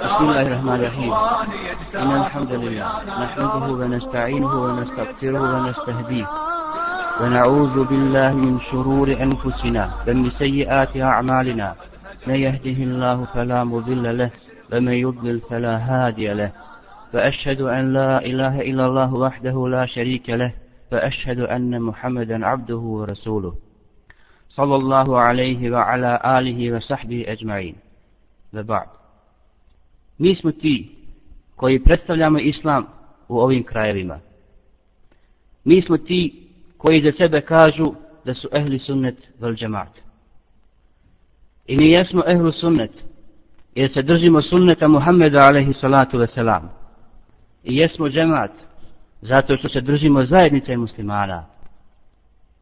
بسم 0.00 0.24
الله 0.24 0.42
الرحمن 0.42 0.74
الرحيم. 0.74 1.12
إن 1.94 2.12
الحمد 2.22 2.52
لله 2.52 2.86
نحمده 3.24 3.72
ونستعينه 3.72 4.52
ونستغفره 4.64 5.42
ونستهديه 5.54 6.26
ونعوذ 7.20 7.84
بالله 7.84 8.32
من 8.36 8.60
شرور 8.60 9.08
أنفسنا 9.12 9.90
ومن 10.08 10.30
سيئات 10.30 10.96
أعمالنا. 10.96 11.74
من 12.26 12.34
يهده 12.34 12.78
الله 12.88 13.24
فلا 13.34 13.64
مضل 13.64 14.18
له 14.18 14.30
ومن 14.72 14.92
يضلل 14.92 15.40
فلا 15.40 15.76
هادي 15.76 16.34
له. 16.34 16.52
فأشهد 17.12 17.60
أن 17.60 17.92
لا 17.92 18.24
إله 18.24 18.60
إلا 18.60 18.86
الله 18.86 19.14
وحده 19.14 19.68
لا 19.68 19.86
شريك 19.86 20.30
له. 20.30 20.52
فأشهد 20.90 21.40
أن 21.40 21.82
محمدا 21.82 22.46
عبده 22.46 22.76
ورسوله. 22.76 23.54
صلى 24.48 24.76
الله 24.76 25.20
عليه 25.20 25.70
وعلى 25.70 26.20
آله 26.24 26.76
وصحبه 26.76 27.24
أجمعين. 27.28 27.74
وبعد. 28.54 28.99
Mi 30.20 30.34
smo 30.34 30.52
ti 30.52 30.96
koji 31.56 31.84
predstavljamo 31.84 32.38
islam 32.38 32.86
u 33.28 33.38
ovim 33.38 33.62
krajevima. 33.62 34.18
Mi 35.64 35.82
smo 35.82 35.98
ti 35.98 36.48
koji 36.76 37.02
za 37.02 37.12
sebe 37.18 37.40
kažu 37.40 37.92
da 38.24 38.34
su 38.34 38.48
ehli 38.52 38.78
sunnet 38.78 39.16
vel 39.38 39.54
džemat. 39.54 39.88
I 41.66 41.76
mi 41.76 41.90
jesmo 41.90 42.22
ehlu 42.26 42.52
sunnet 42.52 42.90
jer 43.74 43.92
se 43.92 44.02
držimo 44.02 44.42
sunneta 44.42 44.88
Muhammeda 44.88 45.38
alaihi 45.38 45.74
salatu 45.80 46.18
wasalam. 46.18 46.62
I 47.64 47.76
jesmo 47.76 48.08
džemat 48.08 48.52
zato 49.22 49.56
što 49.56 49.68
se 49.68 49.80
držimo 49.80 50.24
zajednice 50.24 50.76
muslimana. 50.76 51.46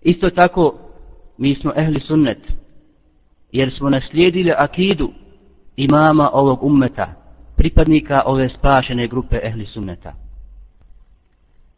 Isto 0.03 0.31
tako 0.31 0.79
mi 1.39 1.55
smo 1.55 1.73
ehli 1.77 2.01
sunnet 2.07 2.53
jer 3.53 3.75
smo 3.79 3.91
naslijedili 3.91 4.53
akidu 4.57 5.13
imama 5.77 6.31
ovog 6.33 6.63
ummeta 6.63 7.28
pripadnika 7.59 8.23
ove 8.27 8.49
spašene 8.49 9.07
grupe 9.07 9.41
ehli 9.43 9.67
sunneta. 9.67 10.15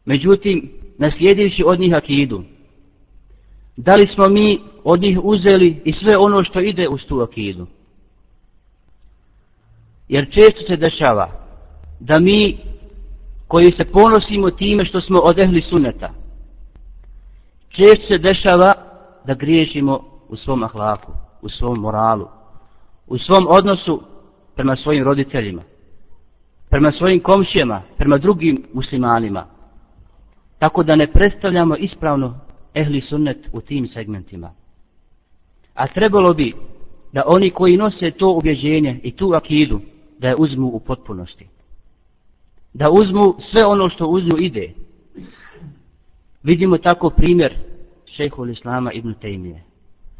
Međutim, 0.05 0.71
naslijedivši 0.97 1.63
od 1.65 1.79
njih 1.79 1.93
akidu, 1.93 2.43
da 3.77 3.95
li 3.95 4.07
smo 4.13 4.29
mi 4.29 4.59
od 4.83 5.01
njih 5.01 5.19
uzeli 5.23 5.81
i 5.85 5.93
sve 5.93 6.17
ono 6.17 6.43
što 6.43 6.59
ide 6.59 6.87
uz 6.89 7.01
tu 7.07 7.19
akidu? 7.19 7.67
Jer 10.09 10.33
često 10.33 10.61
se 10.67 10.77
dešava 10.77 11.29
da 11.99 12.19
mi 12.19 12.57
koji 13.47 13.65
se 13.79 13.91
ponosimo 13.91 14.51
time 14.51 14.85
što 14.85 15.01
smo 15.01 15.19
od 15.19 15.39
ehli 15.39 15.61
sunneta, 15.69 16.13
često 17.69 18.07
se 18.07 18.17
dešava 18.17 18.73
da 19.25 19.33
griješimo 19.33 20.03
u 20.29 20.35
svom 20.35 20.63
ahlaku, 20.63 21.11
u 21.41 21.49
svom 21.49 21.79
moralu, 21.79 22.27
u 23.07 23.17
svom 23.17 23.47
odnosu 23.49 24.01
prema 24.55 24.75
svojim 24.75 25.03
roditeljima, 25.03 25.61
prema 26.71 26.91
svojim 26.91 27.19
komšijama, 27.19 27.81
prema 27.97 28.17
drugim 28.17 28.57
muslimanima. 28.73 29.45
Tako 30.59 30.83
da 30.83 30.95
ne 30.95 31.07
predstavljamo 31.07 31.75
ispravno 31.75 32.39
ehli 32.73 33.01
sunnet 33.01 33.37
u 33.53 33.61
tim 33.61 33.87
segmentima. 33.87 34.53
A 35.73 35.87
trebalo 35.87 36.33
bi 36.33 36.53
da 37.13 37.23
oni 37.25 37.49
koji 37.49 37.77
nose 37.77 38.11
to 38.11 38.31
ubjeđenje 38.31 38.99
i 39.03 39.11
tu 39.11 39.33
akidu, 39.33 39.81
da 40.19 40.27
je 40.27 40.35
uzmu 40.37 40.67
u 40.67 40.79
potpunosti. 40.79 41.47
Da 42.73 42.89
uzmu 42.89 43.35
sve 43.51 43.65
ono 43.65 43.89
što 43.89 44.07
uzmu 44.07 44.37
ide. 44.39 44.73
Vidimo 46.43 46.77
tako 46.77 47.09
primjer 47.09 47.53
šehhul 48.05 48.49
Islama 48.49 48.91
ibn 48.91 49.13
Tejmije. 49.13 49.63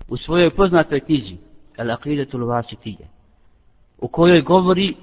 U 0.08 0.18
svojoj 0.18 0.50
poznatoj 0.50 1.00
knjizi, 1.00 1.38
El 1.78 1.88
Aqidatul 1.88 2.46
Vasitije, 2.46 3.08
u 3.98 4.08
kojoj 4.08 4.42
govori 4.42 4.94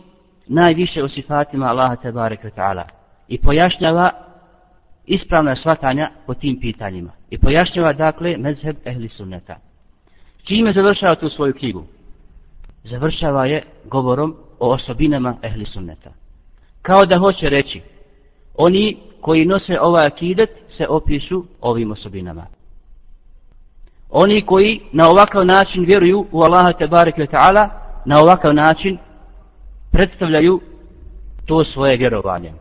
najviše 0.48 1.04
u 1.04 1.08
sifatima 1.08 1.66
Allaha 1.66 1.96
tebarek 1.96 2.44
ve 2.44 2.50
ta'ala 2.50 2.84
i 3.28 3.38
pojašnjava 3.38 4.10
ispravna 5.06 5.56
shvatanja 5.56 6.10
po 6.26 6.34
tim 6.34 6.60
pitanjima 6.60 7.10
i 7.30 7.38
pojašnjava 7.38 7.92
dakle 7.92 8.36
mezheb 8.36 8.76
ehli 8.84 9.08
sunneta. 9.08 9.56
Čime 10.42 10.72
završava 10.72 11.14
tu 11.14 11.28
svoju 11.28 11.54
knjigu? 11.54 11.84
Završava 12.84 13.46
je 13.46 13.62
govorom 13.84 14.36
o 14.58 14.72
osobinama 14.74 15.36
ehli 15.42 15.64
sunneta. 15.64 16.10
Kao 16.82 17.06
da 17.06 17.18
hoće 17.18 17.48
reći, 17.48 17.82
oni 18.54 18.96
koji 19.20 19.46
nose 19.46 19.80
ovaj 19.80 20.06
akidet 20.06 20.50
se 20.76 20.86
opišu 20.88 21.44
ovim 21.60 21.92
osobinama. 21.92 22.46
Oni 24.10 24.42
koji 24.46 24.80
na 24.92 25.08
ovakav 25.08 25.46
način 25.46 25.84
vjeruju 25.84 26.26
u 26.32 26.42
Allaha 26.42 26.72
tebarek 26.72 27.18
ve 27.18 27.26
ta'ala, 27.26 27.68
na 28.04 28.20
ovakav 28.20 28.54
način 28.54 28.98
predstavljaju 29.90 30.60
to 31.46 31.64
svoje 31.64 31.96
vjerovanje. 31.96 32.52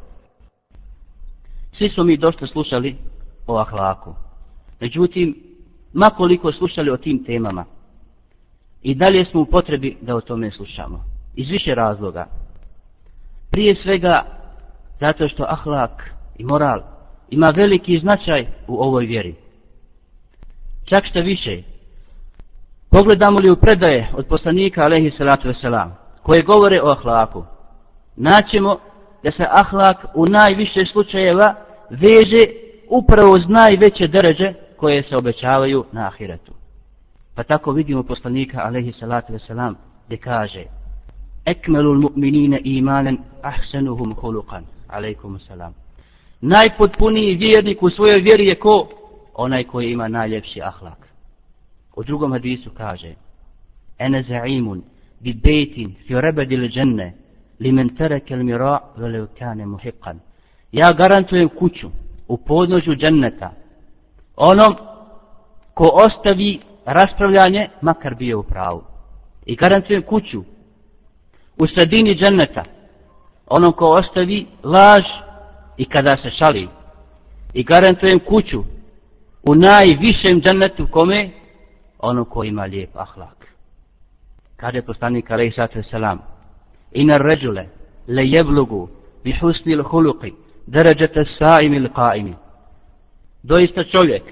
Svi 1.78 1.90
smo 1.90 2.04
mi 2.04 2.18
dosta 2.18 2.48
slušali 2.48 2.96
o 3.48 3.58
ahlaku. 3.58 4.16
Međutim, 4.80 5.36
makoliko 5.94 6.52
slušali 6.52 6.90
o 6.90 6.98
tim 6.98 7.24
temama, 7.24 7.66
i 8.84 8.96
dalje 8.96 9.26
smo 9.26 9.42
u 9.42 9.46
potrebi 9.46 9.98
da 10.02 10.16
o 10.16 10.22
tome 10.22 10.52
slušamo. 10.52 11.04
Iz 11.36 11.50
više 11.50 11.76
razloga. 11.76 12.28
Prije 13.52 13.76
svega, 13.84 14.24
zato 15.00 15.28
što 15.28 15.44
ahlak 15.44 16.14
i 16.38 16.44
moral 16.44 16.82
ima 17.30 17.50
veliki 17.50 17.98
značaj 17.98 18.48
u 18.68 18.82
ovoj 18.82 19.06
vjeri. 19.06 19.36
Čak 20.86 21.06
što 21.06 21.22
više, 21.22 21.64
pogledamo 22.90 23.40
li 23.40 23.52
u 23.52 23.56
predaje 23.56 24.10
od 24.14 24.26
poslanika, 24.26 24.84
alaihi 24.84 25.12
salatu 25.18 25.48
wasalam, 25.48 25.90
koje 26.28 26.42
govore 26.42 26.82
o 26.82 26.90
ahlaku, 26.90 27.44
naćemo 28.16 28.78
da 29.24 29.32
se 29.32 29.46
ahlak 29.52 29.98
u 30.16 30.26
najviše 30.26 30.86
slučajeva 30.92 31.56
veže 31.90 32.46
upravo 32.90 33.34
uz 33.34 33.42
najveće 33.48 34.08
deređe 34.08 34.54
koje 34.78 35.04
se 35.04 35.18
obećavaju 35.18 35.86
na 35.92 36.08
ahiretu. 36.08 36.54
Pa 37.36 37.44
tako 37.44 37.72
vidimo 37.72 38.04
poslanika, 38.04 38.62
alaihi 38.66 38.94
salatu 39.00 39.34
wasalam, 39.34 39.74
gdje 40.06 40.18
kaže 40.18 40.64
Ekmelul 41.46 41.98
mu'minine 41.98 42.62
imanen 42.64 43.18
ahsenuhum 43.42 44.14
hulukan, 44.14 44.64
alaikum 44.88 45.40
salam. 45.40 45.74
Najpotpuniji 46.42 47.36
vjernik 47.36 47.84
u 47.84 47.90
svojoj 47.90 48.20
vjeri 48.20 48.46
je 48.46 48.56
ko? 48.56 48.90
Onaj 49.34 49.64
koji 49.64 49.92
ima 49.92 50.08
najljepši 50.08 50.62
ahlak. 50.62 51.08
U 51.96 52.04
drugom 52.04 52.32
hadisu 52.32 52.70
kaže 52.78 53.16
Ene 54.00 54.24
za'imun 54.24 54.82
bi 55.20 55.34
bejtin 55.34 55.96
fi 56.08 56.22
rebedil 56.22 56.70
dženne 56.70 57.14
li 57.60 57.72
men 57.72 57.90
tereke 57.96 58.34
il 58.34 58.44
mira 58.44 58.82
vele 58.98 59.28
kane 59.40 59.66
muhiqan. 59.66 60.20
Ja 60.72 60.94
garantujem 60.94 61.50
kuću 61.50 61.90
u 62.28 62.38
podnožju 62.38 62.96
dženneta 62.96 63.52
onom 64.36 64.76
ko 65.74 65.92
ostavi 65.94 66.60
raspravljanje 66.86 67.70
makar 67.82 68.16
bio 68.16 68.40
u 68.40 68.44
pravu. 68.44 68.84
I 69.46 69.56
garantujem 69.56 70.02
kuću 70.02 70.44
u 71.60 71.68
sredini 71.68 72.16
dženneta 72.16 72.64
onom 73.48 73.74
ko 73.74 73.86
ostavi 73.86 74.46
laž 74.64 75.04
i 75.78 75.86
kada 75.86 76.18
se 76.18 76.30
šali. 76.30 76.68
I 77.54 77.64
garantujem 77.64 78.20
kuću 78.20 78.64
u 79.44 79.56
najvišem 79.56 80.42
džennetu 80.42 80.88
kome 80.92 81.30
onom 82.00 82.26
ko 82.26 82.44
ima 82.44 82.64
lijep 82.66 82.90
ahlak 82.96 83.37
kaže 84.58 84.82
poslanik 84.82 85.32
alaihi 85.32 85.52
sallatu 85.52 85.80
wasalam 85.80 86.18
ina 86.92 87.18
ređule 87.18 87.66
le 88.08 88.28
jeblugu 88.28 88.90
bi 89.24 89.32
husni 89.42 89.72
il 89.74 89.84
huluqi 89.84 90.34
deređete 90.68 91.26
saim 91.26 91.74
il 91.74 91.90
qaimi 91.90 92.34
doista 93.44 93.84
čovjek 93.84 94.24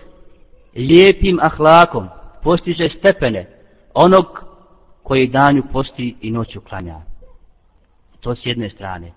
lijepim 0.76 1.40
ahlakom 1.42 2.08
postiže 2.44 2.90
stepene 2.90 3.46
onog 3.94 4.46
koji 5.04 5.28
danju 5.28 5.64
posti 5.74 6.16
i 6.22 6.32
noću 6.32 6.62
klanja. 6.62 7.02
To 8.20 8.36
s 8.36 8.46
jedne 8.46 8.70
strane. 8.70 9.12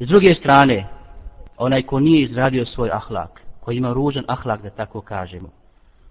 S 0.00 0.06
druge 0.06 0.34
strane 0.34 0.86
onaj 1.56 1.82
ko 1.82 2.00
nije 2.00 2.22
izradio 2.22 2.66
svoj 2.66 2.90
ahlak 2.92 3.40
koji 3.60 3.76
ima 3.76 3.92
ružan 3.92 4.24
ahlak 4.28 4.62
da 4.62 4.70
tako 4.70 5.00
kažemo 5.00 5.48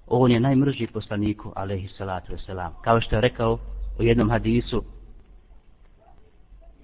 on 0.07 0.31
je 0.31 0.39
najmrži 0.39 0.87
poslaniku 0.87 1.51
alaihi 1.55 1.87
salatu 1.87 2.33
wasalam 2.33 2.69
kao 2.81 3.01
što 3.01 3.15
je 3.15 3.21
rekao 3.21 3.57
u 3.99 4.03
jednom 4.03 4.29
hadisu 4.29 4.83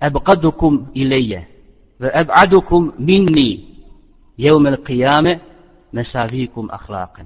Ebqadukum 0.01 0.87
ilaje 0.93 1.47
ve 1.99 2.11
eb'adukum 2.15 2.93
minni 2.97 3.65
jevme 4.37 4.71
l'qiyame 4.71 5.39
mesavikum 5.91 6.69
ahlaqan 6.71 7.25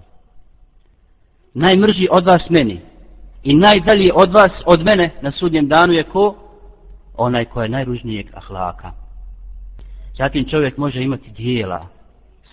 najmrži 1.53 2.07
od 2.11 2.25
vas 2.25 2.49
meni 2.49 2.81
i 3.43 3.55
najdalji 3.55 4.11
od 4.13 4.33
vas 4.33 4.51
od 4.65 4.85
mene 4.85 5.09
na 5.21 5.31
sudnjem 5.31 5.67
danu 5.67 5.93
je 5.93 6.03
ko? 6.03 6.35
Onaj 7.17 7.45
ko 7.45 7.61
je 7.61 7.69
najružnijeg 7.69 8.27
ahlaka. 8.33 8.91
Zatim 10.17 10.49
čovjek 10.49 10.77
može 10.77 11.01
imati 11.01 11.31
dijela 11.31 11.81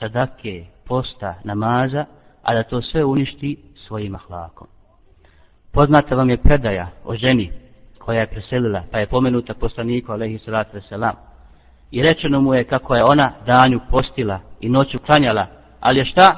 sadake, 0.00 0.64
posta, 0.84 1.34
namaza 1.44 2.04
a 2.42 2.54
da 2.54 2.62
to 2.62 2.82
sve 2.82 3.04
uništi 3.04 3.56
svojim 3.86 4.14
ahlakom. 4.14 4.66
Poznata 5.76 6.16
vam 6.16 6.30
je 6.30 6.36
predaja 6.36 6.88
o 7.04 7.14
ženi 7.14 7.52
koja 7.98 8.20
je 8.20 8.26
preselila, 8.26 8.82
pa 8.90 8.98
je 8.98 9.06
pomenuta 9.06 9.54
poslaniku, 9.54 10.12
alaihi 10.12 10.38
salatu 10.38 10.76
wasalam. 10.76 11.14
I 11.90 12.02
rečeno 12.02 12.40
mu 12.40 12.54
je 12.54 12.64
kako 12.64 12.94
je 12.94 13.04
ona 13.04 13.32
danju 13.46 13.80
postila 13.90 14.40
i 14.60 14.68
noću 14.68 14.98
klanjala, 14.98 15.46
ali 15.80 15.98
je 15.98 16.04
šta? 16.04 16.36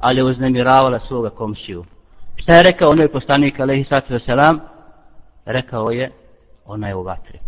Ali 0.00 0.20
je 0.20 0.24
uznemiravala 0.24 1.00
svoga 1.00 1.30
komšiju. 1.30 1.84
Šta 2.36 2.54
je 2.54 2.62
rekao 2.62 2.90
onoj 2.90 3.12
poslanik, 3.12 3.60
alaihi 3.60 3.84
salatu 3.84 4.14
wasalam? 4.14 4.58
Rekao 5.44 5.90
je, 5.90 6.10
ona 6.66 6.88
je 6.88 6.94
u 6.94 7.02
vatri. 7.02 7.38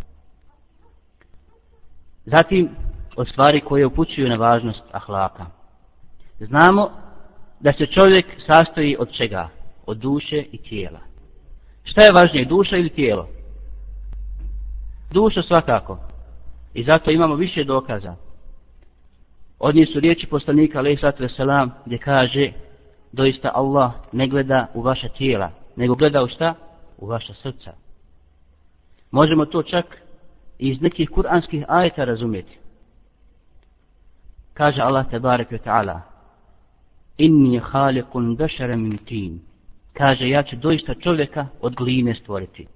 Zatim, 2.25 2.69
od 3.17 3.29
stvari 3.29 3.61
koje 3.61 3.87
upućuju 3.87 4.29
na 4.29 4.37
važnost 4.37 4.83
ahlaka. 4.93 5.47
Znamo 6.41 6.91
da 7.61 7.73
se 7.73 7.87
čovjek 7.87 8.27
sastoji 8.47 8.97
od 8.99 9.13
čega? 9.13 9.49
Od 9.87 9.97
duše 9.97 10.45
i 10.53 10.59
tijela. 10.59 11.10
Šta 11.91 12.03
je 12.03 12.13
važnije, 12.13 12.45
duša 12.45 12.77
ili 12.77 12.89
tijelo? 12.89 13.29
Duša 15.11 15.43
svakako. 15.43 15.99
I 16.75 16.85
zato 16.85 17.11
imamo 17.11 17.35
više 17.35 17.65
dokaza. 17.65 18.15
Od 19.59 19.75
njih 19.75 19.89
su 19.93 20.01
riječi 20.01 20.27
poslanika, 20.27 20.79
alaih 20.79 21.01
sallatu 21.01 21.23
wasalam, 21.23 21.71
gdje 21.87 21.99
kaže, 21.99 22.53
doista 23.13 23.51
Allah 23.55 23.93
ne 24.13 24.29
gleda 24.29 24.67
u 24.75 24.83
vaša 24.83 25.09
tijela, 25.09 25.51
nego 25.77 25.95
gleda 25.95 26.23
u 26.23 26.29
šta? 26.29 26.55
U 26.99 27.07
vaša 27.07 27.35
srca. 27.35 27.73
Možemo 29.11 29.45
to 29.45 29.63
čak 29.63 29.87
iz 30.59 30.81
nekih 30.81 31.11
kuranskih 31.11 31.65
ajeta 31.69 32.05
razumjeti. 32.05 32.59
Kaže 34.55 34.83
Allah 34.83 35.11
tebarek 35.11 35.51
wa 35.51 35.59
ta'ala, 35.65 36.01
inni 37.19 37.61
khaliqun 37.61 38.37
bešara 38.37 38.77
min 38.77 38.99
tin. 38.99 39.50
Kaže, 40.01 40.29
ja 40.29 40.43
ću 40.43 40.57
doista 40.57 40.95
čovjeka 40.95 41.47
od 41.61 41.75
gline 41.75 42.15
stvoriti. 42.15 42.67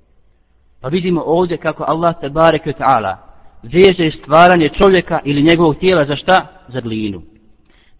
Pa 0.80 0.88
vidimo 0.88 1.22
ovdje 1.26 1.56
kako 1.56 1.84
Allah 1.88 2.14
te 2.20 2.28
bareke 2.28 2.72
ta'ala 2.72 3.16
veže 3.62 4.10
stvaranje 4.10 4.68
čovjeka 4.68 5.20
ili 5.24 5.42
njegovog 5.42 5.76
tijela 5.76 6.04
za 6.04 6.16
šta? 6.16 6.46
Za 6.68 6.80
glinu. 6.80 7.22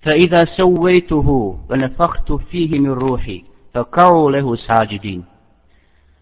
Fa 0.03 0.15
idha 0.15 0.47
sawaytuhu 0.59 1.59
wa 1.69 1.77
nafakhtu 1.77 2.41
fihi 2.51 2.79
min 2.79 2.95
ruhi 2.95 3.45
fa 3.73 3.85
ka'u 3.85 4.29
lahu 4.29 4.57
sajidin. 4.57 5.23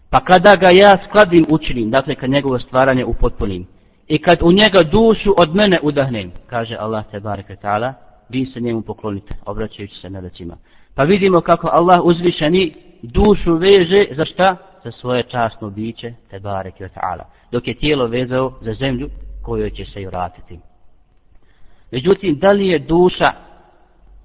Pa 0.09 0.19
kada 0.19 0.55
ga 0.55 0.69
ja 0.69 0.97
skladim 1.07 1.45
učinim, 1.49 1.91
dakle 1.91 2.15
kad 2.15 2.29
njegovo 2.29 2.59
stvaranje 2.59 3.05
upotpunim, 3.05 3.67
i 4.07 4.17
kad 4.17 4.39
u 4.41 4.51
njega 4.51 4.83
dušu 4.83 5.33
od 5.37 5.55
mene 5.55 5.79
udahnem, 5.81 6.31
kaže 6.47 6.75
Allah 6.79 7.05
te 7.11 7.19
bareke 7.19 7.55
ta'ala, 7.63 7.93
vi 8.29 8.45
se 8.45 8.59
njemu 8.59 8.81
poklonite, 8.81 9.35
obraćajući 9.45 9.95
se 9.95 10.09
melecima. 10.09 10.57
Pa 10.95 11.03
vidimo 11.03 11.41
kako 11.41 11.69
Allah 11.71 12.01
uzvišeni 12.03 12.71
dušu 13.03 13.55
veže 13.55 14.05
za 14.17 14.25
šta? 14.25 14.55
Za 14.83 14.91
svoje 14.91 15.23
časno 15.23 15.69
biće, 15.69 16.13
te 16.29 16.39
barek 16.39 16.79
i 16.79 16.83
ta'ala. 16.83 17.23
Dok 17.51 17.67
je 17.67 17.73
tijelo 17.73 18.07
vezao 18.07 18.53
za 18.61 18.73
zemlju 18.73 19.09
kojoj 19.41 19.69
će 19.69 19.85
se 19.85 20.01
i 20.01 20.05
vratiti. 20.05 20.59
Međutim, 21.91 22.39
da 22.39 22.51
li 22.51 22.67
je 22.67 22.79
duša 22.79 23.31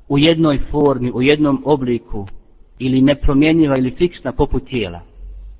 u 0.08 0.18
jednoj 0.18 0.60
formi, 0.70 1.10
u 1.14 1.22
jednom 1.22 1.62
obliku, 1.66 2.26
ili 2.78 3.02
nepromjenjiva 3.02 3.76
ili 3.76 3.94
fiksna 3.98 4.32
poput 4.32 4.68
tijela? 4.68 5.00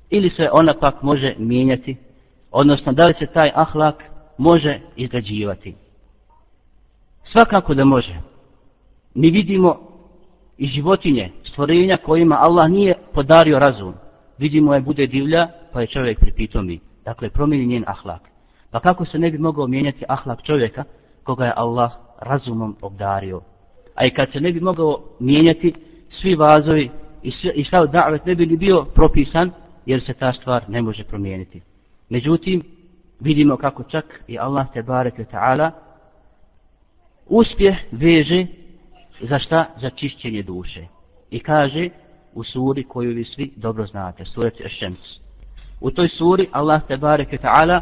Ili 0.09 0.29
se 0.29 0.49
ona 0.51 0.73
pak 0.73 1.01
može 1.01 1.35
mijenjati? 1.37 1.97
Odnosno, 2.51 2.93
da 2.93 3.05
li 3.05 3.13
se 3.19 3.25
taj 3.25 3.51
ahlak 3.55 4.03
može 4.37 4.79
izgrađivati? 4.95 5.75
Svakako 7.31 7.73
da 7.73 7.85
može. 7.85 8.21
Mi 9.13 9.29
vidimo 9.29 9.88
i 10.59 10.67
životinje, 10.67 11.31
stvorenja 11.43 11.97
kojima 11.97 12.35
Allah 12.39 12.69
nije 12.69 12.95
podario 13.13 13.59
razum. 13.59 13.93
Vidimo 14.37 14.73
je 14.73 14.81
bude 14.81 15.07
divlja, 15.07 15.47
pa 15.73 15.81
je 15.81 15.87
čovjek 15.87 16.19
pripitomi. 16.19 16.79
Dakle, 17.05 17.29
promijeni 17.29 17.65
njen 17.65 17.83
ahlak. 17.87 18.21
Pa 18.71 18.79
kako 18.79 19.05
se 19.05 19.19
ne 19.19 19.31
bi 19.31 19.37
mogao 19.37 19.67
mijenjati 19.67 20.05
ahlak 20.07 20.43
čovjeka 20.43 20.83
koga 21.23 21.45
je 21.45 21.53
Allah 21.55 21.91
razumom 22.21 22.75
obdario? 22.81 23.41
A 23.95 24.05
i 24.05 24.09
kad 24.09 24.31
se 24.31 24.41
ne 24.41 24.51
bi 24.51 24.59
mogao 24.59 25.03
mijenjati 25.19 25.73
svi 26.21 26.35
vazovi 26.35 26.89
i, 27.23 27.31
sve, 27.31 27.51
i 27.55 27.63
sav 27.63 27.87
davet 27.87 28.25
ne 28.25 28.35
bi 28.35 28.45
ni 28.45 28.57
bio 28.57 28.85
propisan, 28.95 29.51
jer 29.85 30.05
se 30.05 30.13
ta 30.13 30.33
stvar 30.33 30.69
ne 30.69 30.81
može 30.81 31.03
promijeniti. 31.03 31.61
Međutim, 32.09 32.61
vidimo 33.19 33.57
kako 33.57 33.83
čak 33.83 34.23
i 34.27 34.39
Allah 34.39 34.67
te 34.73 34.83
bareke 34.83 35.25
ta'ala 35.31 35.71
uspjeh 37.27 37.77
veže 37.91 38.47
za 39.21 39.39
šta? 39.39 39.65
Za 39.81 39.89
čišćenje 39.89 40.43
duše. 40.43 40.87
I 41.31 41.39
kaže 41.39 41.89
u 42.33 42.43
suri 42.43 42.83
koju 42.83 43.11
vi 43.15 43.23
svi 43.23 43.53
dobro 43.55 43.85
znate, 43.85 44.25
surat 44.25 44.61
Ešems. 44.61 45.19
U 45.81 45.91
toj 45.91 46.07
suri 46.07 46.47
Allah 46.51 46.81
te 46.87 46.97
bareke 46.97 47.37
ta'ala 47.37 47.81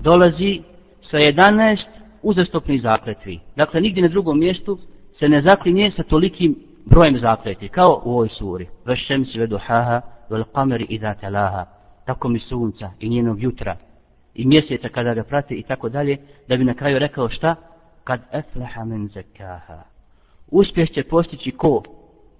dolazi 0.00 0.62
sa 1.10 1.16
11 1.16 1.78
uzastopnih 2.22 2.82
zakletvi. 2.82 3.40
Dakle, 3.56 3.80
nigdje 3.80 4.02
na 4.02 4.08
drugom 4.08 4.38
mjestu 4.38 4.78
se 5.18 5.28
ne 5.28 5.42
zaklinje 5.42 5.90
sa 5.90 6.02
tolikim 6.02 6.56
brojem 6.84 7.18
zakletvi, 7.18 7.68
kao 7.68 8.02
u 8.04 8.10
ovoj 8.10 8.28
suri. 8.28 8.68
Vešems 8.84 9.34
ve 9.34 9.46
duhaha, 9.46 10.00
vel 10.30 10.44
kameri 10.44 10.86
i 10.88 11.00
laha. 11.30 11.66
Tako 12.06 12.28
mi 12.28 12.38
sunca 12.38 12.90
i 13.00 13.08
njenog 13.08 13.42
jutra 13.42 13.76
i 14.34 14.46
mjeseca 14.46 14.88
kada 14.88 15.14
ga 15.14 15.24
prate 15.24 15.54
i 15.54 15.62
tako 15.62 15.88
dalje, 15.88 16.16
da 16.48 16.56
bi 16.56 16.64
na 16.64 16.74
kraju 16.74 16.98
rekao 16.98 17.28
šta? 17.28 17.54
Kad 18.04 18.20
efleha 18.32 18.84
men 18.84 19.08
zekaha 19.08 19.93
uspjeh 20.54 20.90
će 20.90 21.04
postići 21.04 21.50
ko? 21.50 21.82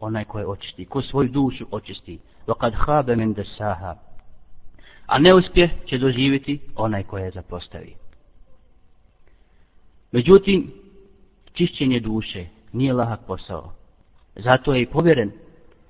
Onaj 0.01 0.25
ko 0.25 0.39
je 0.39 0.47
očisti, 0.47 0.85
ko 0.85 1.03
svoju 1.03 1.29
dušu 1.29 1.67
očisti. 1.71 2.19
Dokad 2.47 2.75
habe 2.77 3.17
men 3.17 3.33
desaha. 3.33 3.97
A 5.07 5.19
neuspjeh 5.19 5.71
će 5.87 5.99
doživjeti 5.99 6.61
onaj 6.77 7.03
ko 7.03 7.19
je 7.19 7.31
zapostavi. 7.31 7.95
Međutim, 10.13 10.73
čišćenje 11.53 12.01
duše 12.01 12.47
nije 12.73 12.93
lahak 12.93 13.21
posao. 13.27 13.73
Zato 14.37 14.75
je 14.75 14.83
i 14.83 14.87
povjeren 14.87 15.33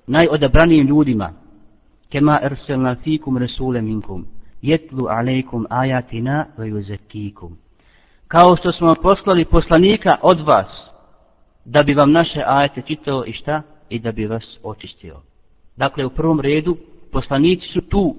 najodabranijim 0.06 0.87
ljudima 0.87 1.32
kema 2.09 2.41
erselna 2.43 2.97
fikum 3.05 3.38
resule 3.38 3.82
minkum 3.82 4.27
jetlu 4.62 5.06
alejkum 5.09 5.67
ajatina 5.70 6.47
ve 6.56 6.69
juzekikum. 6.69 7.56
Kao 8.29 8.56
što 8.56 8.73
smo 8.73 8.94
poslali 9.03 9.44
poslanika 9.44 10.17
od 10.23 10.41
vas, 10.41 10.94
da 11.64 11.82
bi 11.82 11.94
vam 11.94 12.12
naše 12.12 12.43
ajete 12.46 12.82
čitao 12.82 13.25
i 13.26 13.32
šta? 13.32 13.62
I 13.90 13.99
da 13.99 14.12
bi 14.12 14.26
vas 14.26 14.58
očistio. 14.62 15.20
Dakle, 15.76 16.06
u 16.06 16.11
prvom 16.11 16.40
redu, 16.40 16.76
poslanici 17.12 17.69
su 17.69 17.81
tu 17.81 18.16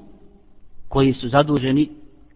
koji 0.87 1.13
su 1.13 1.29
zaduženi 1.29 1.89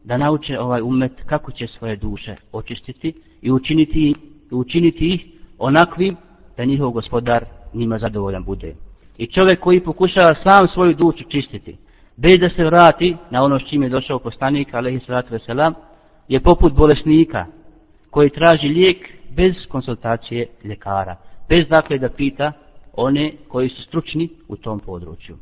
da 0.04 0.18
nauče 0.18 0.60
ovaj 0.60 0.82
umet 0.82 1.12
kako 1.26 1.52
će 1.52 1.68
svoje 1.68 1.96
duše 1.96 2.36
očistiti 2.52 3.14
i 3.42 3.52
učiniti, 3.52 4.16
učiniti 4.52 5.14
ih 5.14 5.26
onakvim 5.58 6.16
da 6.58 6.66
njihov 6.66 6.92
gospodar 6.92 7.46
njima 7.74 8.00
zadovoljan 8.00 8.44
bude. 8.44 8.76
I 9.18 9.28
čovjek 9.28 9.60
koji 9.60 9.80
pokušava 9.80 10.36
sam 10.44 10.68
svoju 10.68 10.94
dušu 10.94 11.24
čistiti, 11.24 11.78
bez 12.18 12.40
da 12.40 12.50
se 12.50 12.66
vrati 12.66 13.16
na 13.32 13.44
ono 13.44 13.60
s 13.60 13.64
čim 13.70 13.84
je 13.84 13.90
došao 13.90 14.20
poslanik, 14.20 14.74
alaihi 14.74 15.00
sallatu 15.06 15.34
veselam, 15.34 15.74
je 16.28 16.40
poput 16.40 16.74
bolesnika 16.74 17.46
koji 18.10 18.30
traži 18.30 18.68
lijek 18.68 19.19
bez 19.40 19.56
konsultacije 19.70 20.48
ljekara, 20.64 21.16
bez 21.50 21.68
dakle 21.68 21.98
da 21.98 22.10
pita 22.10 22.52
one 22.94 23.32
koji 23.48 23.70
su 23.70 23.84
stručni 23.84 24.30
u 24.48 24.56
tom 24.56 24.80
području. 24.80 25.38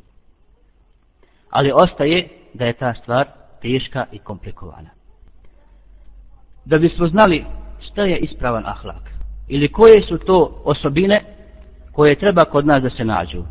Ali 1.50 1.72
ostaje 1.74 2.28
da 2.54 2.66
je 2.66 2.74
ta 2.74 2.94
stvar 2.94 3.26
teška 3.62 4.06
i 4.12 4.20
komplikovana. 4.20 4.90
Da 6.66 6.80
bismo 6.80 7.08
znali 7.08 7.46
šta 7.80 8.02
je 8.02 8.18
ispravan 8.18 8.66
ahlak 8.66 9.04
ili 9.48 9.72
koje 9.72 10.02
su 10.02 10.18
to 10.18 10.62
osobine 10.64 11.20
koje 11.92 12.16
treba 12.16 12.46
kod 12.46 12.66
nas 12.66 12.84
da 12.84 12.90
se 12.90 13.06
nađu. 13.06 13.44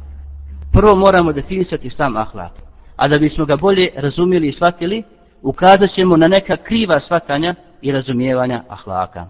Prvo 0.73 0.97
moramo 0.97 1.33
definisati 1.33 1.91
sam 1.91 2.17
ahlak, 2.17 2.53
a 2.97 3.09
da 3.09 3.19
bismo 3.19 3.45
ga 3.45 3.57
bolje 3.57 3.91
razumjeli 3.97 4.49
i 4.49 4.53
shvatili, 4.53 5.03
ukazat 5.43 5.91
ćemo 5.95 6.17
na 6.17 6.29
neka 6.29 6.57
kriva 6.57 7.01
shvatanja 7.01 7.55
i 7.83 7.93
razumijevanja 7.93 8.63
ahlaka. 8.69 9.27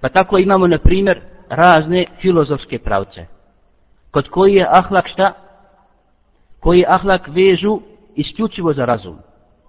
Pa 0.00 0.08
tako 0.08 0.38
imamo, 0.38 0.66
na 0.66 0.78
primjer, 0.78 1.20
razne 1.48 2.04
filozofske 2.20 2.78
pravce. 2.78 3.26
Kod 4.10 4.28
koji 4.28 4.54
je 4.54 4.66
ahlak 4.70 5.08
šta? 5.08 5.32
Koji 6.60 6.84
ahlak 6.88 7.28
vežu 7.28 7.80
isključivo 8.14 8.72
za 8.72 8.84
razum. 8.84 9.16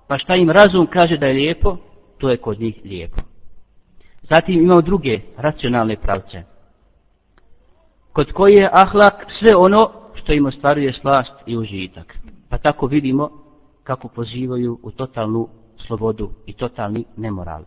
Pa 0.07 0.17
šta 0.17 0.35
im 0.35 0.49
razum 0.49 0.87
kaže 0.87 1.17
da 1.17 1.27
je 1.27 1.33
lijepo, 1.33 1.77
to 2.17 2.29
je 2.29 2.37
kod 2.37 2.59
njih 2.59 2.81
lijepo. 2.83 3.21
Zatim 4.29 4.61
imamo 4.61 4.81
druge 4.81 5.19
racionalne 5.37 5.95
pravce. 5.95 6.43
Kod 8.13 8.31
koji 8.31 8.53
je 8.53 8.69
ahlak 8.71 9.25
sve 9.39 9.55
ono 9.55 9.91
što 10.13 10.33
im 10.33 10.45
ostvaruje 10.45 10.93
slast 10.93 11.33
i 11.45 11.57
užitak. 11.57 12.17
Pa 12.49 12.57
tako 12.57 12.87
vidimo 12.87 13.29
kako 13.83 14.07
pozivaju 14.07 14.79
u 14.83 14.91
totalnu 14.91 15.47
slobodu 15.87 16.31
i 16.45 16.53
totalni 16.53 17.05
nemoral. 17.17 17.63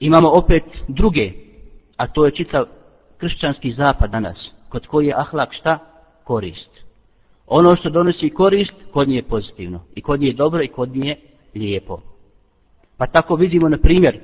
Imamo 0.00 0.28
opet 0.28 0.64
druge 0.88 1.32
a 1.96 2.06
to 2.06 2.24
je 2.24 2.30
čitav 2.30 2.64
kršćanski 3.18 3.72
zapad 3.72 4.10
danas, 4.10 4.50
kod 4.68 4.86
koji 4.86 5.06
je 5.06 5.14
ahlak 5.16 5.52
šta? 5.52 5.78
Korist. 6.24 6.70
Ono 7.46 7.76
što 7.76 7.90
donosi 7.90 8.30
korist, 8.30 8.74
kod 8.92 9.08
nje 9.08 9.16
je 9.16 9.22
pozitivno. 9.22 9.80
I 9.94 10.02
kod 10.02 10.20
nje 10.20 10.26
je 10.26 10.34
dobro 10.34 10.62
i 10.62 10.68
kod 10.68 10.96
nje 10.96 11.16
lijepo. 11.54 12.00
Pa 12.96 13.06
tako 13.06 13.34
vidimo, 13.34 13.68
na 13.68 13.78
primjer, 13.78 14.20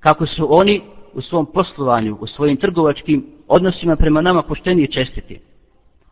kako 0.00 0.26
su 0.26 0.46
oni 0.50 0.80
u 1.14 1.20
svom 1.22 1.46
poslovanju, 1.46 2.16
u 2.20 2.26
svojim 2.26 2.56
trgovačkim 2.56 3.26
odnosima 3.48 3.96
prema 3.96 4.20
nama 4.20 4.42
poštenije 4.42 4.86
čestiti. 4.86 5.40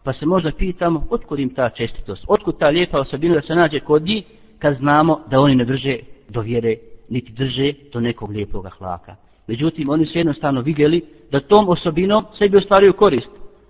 Pa 0.03 0.13
se 0.13 0.27
možda 0.27 0.53
pitamo, 0.53 1.07
otkud 1.11 1.39
im 1.39 1.55
ta 1.55 1.71
čestitost, 1.71 2.25
otkud 2.29 2.59
ta 2.59 2.69
lijepa 2.69 3.01
osobina 3.01 3.35
da 3.35 3.43
se 3.43 3.55
nađe 3.55 3.81
kod 3.81 4.03
njih, 4.03 4.25
kad 4.59 4.77
znamo 4.77 5.21
da 5.31 5.41
oni 5.41 5.55
ne 5.55 5.65
drže 5.65 5.99
do 6.29 6.41
vjere, 6.41 6.77
niti 7.09 7.33
drže 7.33 7.73
do 7.93 8.01
nekog 8.01 8.31
lijepog 8.31 8.67
hlaka. 8.79 9.17
Međutim, 9.51 9.89
oni 9.89 10.07
su 10.07 10.19
jednostavno 10.19 10.61
vidjeli 10.61 11.03
da 11.31 11.41
tom 11.41 11.69
osobinom 11.69 12.25
sebi 12.39 12.57
ostvaruju 12.57 12.93
korist, 12.93 13.29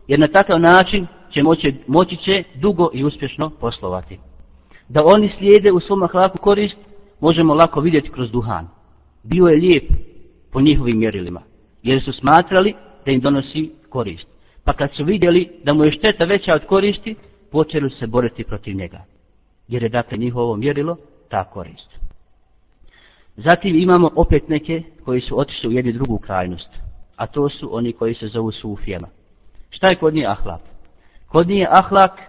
jer 0.08 0.20
na 0.20 0.28
takav 0.28 0.60
način 0.60 1.06
će 1.30 1.42
moći, 1.42 1.74
moći 1.86 2.16
će 2.16 2.44
dugo 2.54 2.90
i 2.94 3.04
uspješno 3.04 3.50
poslovati. 3.50 4.18
Da 4.88 5.04
oni 5.04 5.32
slijede 5.38 5.72
u 5.72 5.80
svom 5.80 6.02
ahlaku 6.02 6.38
korist, 6.38 6.76
možemo 7.20 7.54
lako 7.54 7.80
vidjeti 7.80 8.10
kroz 8.10 8.30
duhan. 8.30 8.68
Bio 9.22 9.46
je 9.46 9.56
lijep 9.56 9.84
po 10.52 10.60
njihovim 10.60 10.98
mjerilima, 10.98 11.42
jer 11.82 12.02
su 12.02 12.12
smatrali 12.12 12.74
da 13.04 13.12
im 13.12 13.20
donosi 13.20 13.70
korist. 13.88 14.26
Pa 14.64 14.72
kad 14.72 14.90
su 14.96 15.04
vidjeli 15.04 15.48
da 15.64 15.72
mu 15.72 15.84
je 15.84 15.92
šteta 15.92 16.24
veća 16.24 16.54
od 16.54 16.66
koristi, 16.66 17.14
počeli 17.50 17.90
se 17.90 18.06
boriti 18.06 18.44
protiv 18.44 18.76
njega. 18.76 19.04
Jer 19.68 19.82
je 19.82 19.88
dakle 19.88 20.18
njihovo 20.18 20.56
mjerilo 20.56 20.96
ta 21.28 21.44
korist. 21.44 22.09
Zatim 23.44 23.76
imamo 23.76 24.10
opet 24.16 24.48
neke 24.48 24.82
koji 25.04 25.20
su 25.20 25.40
otišli 25.40 25.68
u 25.68 25.72
jednu 25.72 25.92
drugu 25.92 26.18
krajnost, 26.18 26.68
a 27.16 27.26
to 27.26 27.48
su 27.48 27.76
oni 27.76 27.92
koji 27.92 28.14
se 28.14 28.26
zovu 28.26 28.52
sufijama. 28.52 29.08
Šta 29.70 29.88
je 29.88 29.96
kod 29.96 30.14
njih 30.14 30.28
ahlak? 30.28 30.60
Kod 31.28 31.48
njih 31.48 31.58
je 31.58 31.68
ahlak 31.70 32.20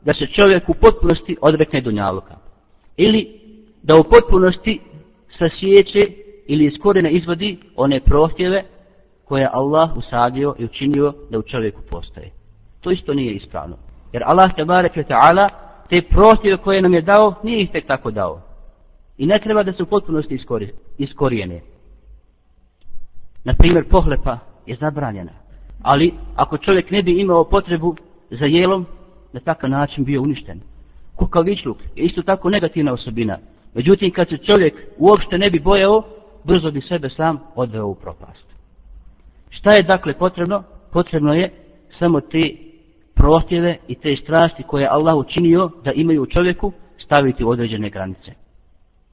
da 0.00 0.12
se 0.14 0.26
čovjek 0.26 0.68
u 0.68 0.74
potpunosti 0.74 1.36
odrekne 1.40 1.80
dunjaluka. 1.80 2.36
Ili 2.96 3.40
da 3.82 3.96
u 3.96 4.04
potpunosti 4.04 4.80
sasjeće 5.38 6.08
ili 6.46 6.64
iz 6.64 6.72
korijena 6.82 7.08
izvodi 7.08 7.58
one 7.76 8.00
prohtjeve 8.00 8.62
koje 9.24 9.40
je 9.40 9.50
Allah 9.52 9.96
usadio 9.96 10.54
i 10.58 10.64
učinio 10.64 11.14
da 11.30 11.38
u 11.38 11.42
čovjeku 11.42 11.80
postoje. 11.90 12.30
To 12.80 12.90
isto 12.90 13.14
nije 13.14 13.32
ispravno. 13.32 13.76
Jer 14.12 14.22
Allah 14.26 14.54
te 14.56 14.64
barek 14.64 14.96
ta'ala 14.96 15.48
te 15.90 16.02
prohtjeve 16.02 16.56
koje 16.56 16.82
nam 16.82 16.94
je 16.94 17.02
dao, 17.02 17.34
nije 17.42 17.62
ih 17.62 17.70
tek 17.70 17.86
tako 17.86 18.10
dao. 18.10 18.47
I 19.18 19.26
ne 19.26 19.38
treba 19.38 19.62
da 19.62 19.72
se 19.72 19.82
u 19.82 19.86
potpunosti 19.86 20.38
iskorijene. 20.98 21.60
Naprimjer, 23.44 23.88
pohlepa 23.88 24.38
je 24.66 24.76
zabranjena. 24.80 25.32
Ali 25.82 26.14
ako 26.36 26.58
čovjek 26.58 26.90
ne 26.90 27.02
bi 27.02 27.20
imao 27.20 27.44
potrebu 27.44 27.96
za 28.30 28.44
jelom, 28.44 28.86
na 29.32 29.40
takav 29.40 29.70
način 29.70 30.04
bio 30.04 30.22
uništen. 30.22 30.60
Kukavičluk 31.16 31.78
je 31.96 32.04
isto 32.04 32.22
tako 32.22 32.50
negativna 32.50 32.92
osobina. 32.92 33.38
Međutim, 33.74 34.10
kad 34.10 34.28
se 34.28 34.36
čovjek 34.36 34.74
uopšte 34.98 35.38
ne 35.38 35.50
bi 35.50 35.60
bojao, 35.60 36.02
brzo 36.44 36.70
bi 36.70 36.80
sebe 36.80 37.10
sam 37.10 37.38
odveo 37.54 37.86
u 37.86 37.94
propast. 37.94 38.44
Šta 39.50 39.72
je 39.72 39.82
dakle 39.82 40.14
potrebno? 40.14 40.62
Potrebno 40.92 41.34
je 41.34 41.50
samo 41.98 42.20
te 42.20 42.56
prohtjeve 43.14 43.76
i 43.88 43.94
te 43.94 44.16
strasti 44.16 44.62
koje 44.62 44.88
Allah 44.90 45.16
učinio 45.16 45.70
da 45.84 45.92
imaju 45.92 46.22
u 46.22 46.26
čovjeku 46.26 46.72
staviti 46.98 47.44
u 47.44 47.48
određene 47.48 47.90
granice. 47.90 48.47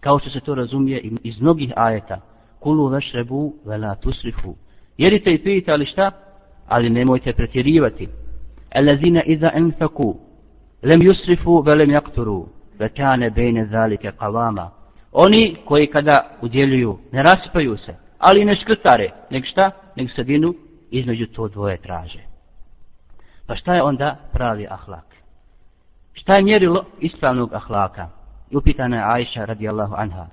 Kao 0.05 0.19
što 0.19 0.29
se 0.29 0.39
to 0.39 0.55
razumije 0.55 1.01
iz 1.23 1.41
mnogih 1.41 1.73
ajeta. 1.75 2.21
Kulu 2.59 2.87
vešrebu 2.87 3.55
vela 3.65 3.95
tusrifu. 3.95 4.55
Jedite 4.97 5.33
i 5.33 5.43
pijete, 5.43 5.71
ali 5.71 5.85
šta? 5.85 6.11
Ali 6.67 6.89
nemojte 6.89 7.33
pretjerivati. 7.33 8.07
Elazina 8.71 9.21
iza 9.23 9.51
enfaku. 9.53 10.15
Lem 10.83 11.01
yusrifu 11.01 11.65
velem 11.65 11.91
jakturu. 11.91 12.47
Vekane 12.79 13.29
bejne 13.29 13.65
zalike 13.65 14.11
kavama. 14.11 14.71
Oni 15.11 15.55
koji 15.65 15.87
kada 15.87 16.37
udjeljuju 16.41 16.97
ne 17.11 17.23
raspaju 17.23 17.77
se, 17.77 17.95
ali 18.19 18.45
ne 18.45 18.55
škrtare, 18.55 19.09
nek 19.31 19.45
šta? 19.45 19.71
Nek 19.95 20.11
sredinu 20.11 20.53
između 20.91 21.27
to 21.27 21.47
dvoje 21.47 21.77
traže. 21.77 22.19
Pa 23.47 23.55
šta 23.55 23.75
je 23.75 23.83
onda 23.83 24.19
pravi 24.31 24.67
ahlak? 24.69 25.15
Šta 26.13 26.35
je 26.35 26.43
mjerilo 26.43 26.85
ispravnog 26.99 27.53
ahlaka? 27.53 28.09
Upitana 28.55 28.95
je 28.95 29.03
Ajša 29.03 29.45
radijallahu 29.45 29.95
anha 29.97 30.27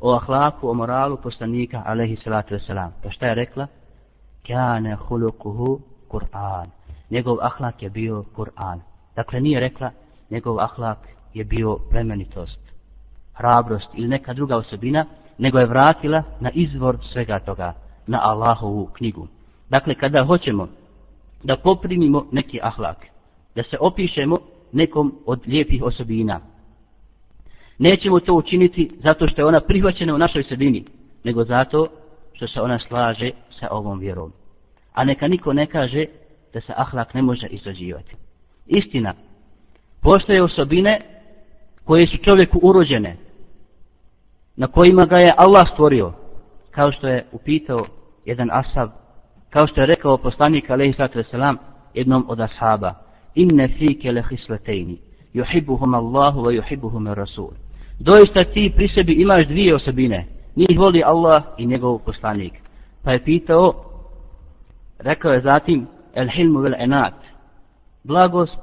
o 0.00 0.14
ahlaku, 0.14 0.68
o 0.68 0.74
moralu 0.74 1.16
poslanika 1.16 1.82
alaihi 1.86 2.16
salatu 2.16 2.54
wasalam. 2.54 2.90
Pa 3.02 3.10
šta 3.10 3.26
je 3.26 3.34
rekla? 3.34 3.66
Kjane 4.42 4.96
hulukuhu 4.96 5.80
Kur'an. 6.08 6.66
Njegov 7.10 7.38
ahlak 7.40 7.82
je 7.82 7.90
bio 7.90 8.24
Kur'an. 8.36 8.80
Dakle, 9.16 9.40
nije 9.40 9.60
rekla, 9.60 9.90
njegov 10.30 10.60
ahlak 10.60 10.98
je 11.34 11.44
bio 11.44 11.78
plemenitost, 11.90 12.58
hrabrost 13.34 13.88
ili 13.94 14.08
neka 14.08 14.34
druga 14.34 14.56
osobina, 14.56 15.06
nego 15.38 15.58
je 15.58 15.66
vratila 15.66 16.22
na 16.40 16.50
izvor 16.50 16.98
svega 17.12 17.38
toga, 17.38 17.74
na 18.06 18.18
Allahovu 18.22 18.86
knjigu. 18.86 19.26
Dakle, 19.70 19.94
kada 19.94 20.24
hoćemo 20.24 20.68
da 21.42 21.56
poprimimo 21.56 22.26
neki 22.32 22.60
ahlak, 22.62 23.06
da 23.54 23.62
se 23.62 23.76
opišemo 23.80 24.38
nekom 24.72 25.14
od 25.26 25.40
lijepih 25.46 25.82
osobina, 25.82 26.40
nećemo 27.82 28.20
to 28.20 28.34
učiniti 28.34 28.90
zato 29.02 29.26
što 29.26 29.40
je 29.40 29.46
ona 29.46 29.60
prihvaćena 29.60 30.14
u 30.14 30.18
našoj 30.18 30.42
sredini, 30.42 30.84
nego 31.24 31.44
zato 31.44 31.86
što 32.32 32.48
se 32.48 32.60
ona 32.60 32.78
slaže 32.78 33.30
sa 33.60 33.68
ovom 33.70 33.98
vjerom. 33.98 34.32
A 34.92 35.04
neka 35.04 35.28
niko 35.28 35.52
ne 35.52 35.66
kaže 35.66 36.04
da 36.54 36.60
se 36.60 36.72
ahlak 36.76 37.14
ne 37.14 37.22
može 37.22 37.46
izrađivati. 37.46 38.16
Istina, 38.66 39.14
postoje 40.00 40.42
osobine 40.42 40.98
koje 41.84 42.06
su 42.06 42.16
čovjeku 42.16 42.60
urođene, 42.62 43.16
na 44.56 44.66
kojima 44.66 45.04
ga 45.04 45.18
je 45.18 45.34
Allah 45.36 45.66
stvorio, 45.72 46.12
kao 46.70 46.92
što 46.92 47.08
je 47.08 47.26
upitao 47.32 47.86
jedan 48.24 48.48
asab, 48.52 48.90
kao 49.50 49.66
što 49.66 49.80
je 49.80 49.86
rekao 49.86 50.18
poslanik 50.18 50.70
alaihi 50.70 50.92
sallatu 50.92 51.18
wasalam 51.18 51.56
jednom 51.94 52.24
od 52.28 52.40
ashaba, 52.40 52.90
inne 53.34 53.68
fike 53.68 54.12
le 54.12 54.22
hisletejni, 54.28 54.98
juhibuhum 55.32 55.94
Allahu 55.94 56.40
wa 56.42 56.54
juhibuhum 56.54 57.06
Rasul. 57.06 57.61
Doista 57.98 58.44
ti 58.44 58.72
pri 58.76 58.88
sebi 58.88 59.12
imaš 59.12 59.46
dvije 59.46 59.74
osobine, 59.74 60.26
njih 60.56 60.78
voli 60.78 61.02
Allah 61.06 61.42
i 61.58 61.66
njegov 61.66 61.98
poslanik. 61.98 62.52
Pa 63.02 63.12
je 63.12 63.24
pitao, 63.24 63.84
rekao 64.98 65.32
je 65.32 65.40
zatim, 65.40 65.86
el 66.14 66.28
hilmu 66.28 66.60
vel 66.60 66.74
enat, 66.78 67.14
blagost 68.04 68.60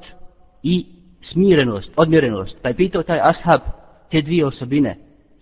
i 0.64 0.86
smirenost, 1.32 1.92
odmjerenost. 1.96 2.58
Pa 2.62 2.68
je 2.70 2.76
pitao 2.76 3.04
taj 3.04 3.20
ashab 3.20 3.62
te 4.12 4.22
dvije 4.22 4.46
osobine, 4.46 4.98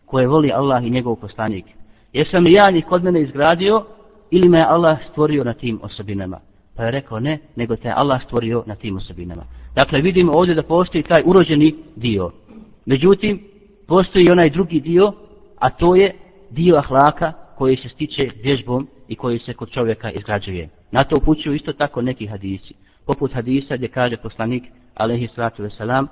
koje 0.05 0.27
voli 0.27 0.51
Allah 0.51 0.83
i 0.83 0.89
njegov 0.89 1.15
poslanik. 1.15 1.65
Jesam 2.13 2.43
li 2.43 2.53
ja 2.53 2.71
njih 2.71 2.85
kod 2.85 3.03
mene 3.03 3.21
izgradio 3.21 3.85
ili 4.31 4.49
me 4.49 4.57
je 4.57 4.65
Allah 4.65 4.97
stvorio 5.11 5.43
na 5.43 5.53
tim 5.53 5.79
osobinama? 5.83 6.39
Pa 6.75 6.83
je 6.83 6.91
rekao 6.91 7.19
ne, 7.19 7.39
nego 7.55 7.75
te 7.75 7.87
je 7.87 7.93
Allah 7.97 8.21
stvorio 8.23 8.63
na 8.65 8.75
tim 8.75 8.97
osobinama. 8.97 9.43
Dakle, 9.75 10.01
vidimo 10.01 10.31
ovdje 10.31 10.55
da 10.55 10.63
postoji 10.63 11.03
taj 11.03 11.21
urođeni 11.25 11.75
dio. 11.95 12.31
Međutim, 12.85 13.39
postoji 13.87 14.31
onaj 14.31 14.49
drugi 14.49 14.79
dio, 14.79 15.13
a 15.59 15.69
to 15.69 15.95
je 15.95 16.11
dio 16.49 16.75
ahlaka 16.75 17.33
koji 17.57 17.77
se 17.77 17.89
stiče 17.89 18.29
vježbom 18.43 18.87
i 19.07 19.15
koji 19.15 19.39
se 19.39 19.53
kod 19.53 19.69
čovjeka 19.69 20.11
izgrađuje. 20.11 20.69
Na 20.91 21.03
to 21.03 21.17
upućuju 21.17 21.55
isto 21.55 21.73
tako 21.73 22.01
neki 22.01 22.27
hadisi. 22.27 22.73
Poput 23.05 23.33
hadisa 23.33 23.75
gdje 23.77 23.87
kaže 23.87 24.17
poslanik, 24.17 24.63
alaihi 24.95 25.27
salatu 25.35 25.63
wasalam, 25.63 26.07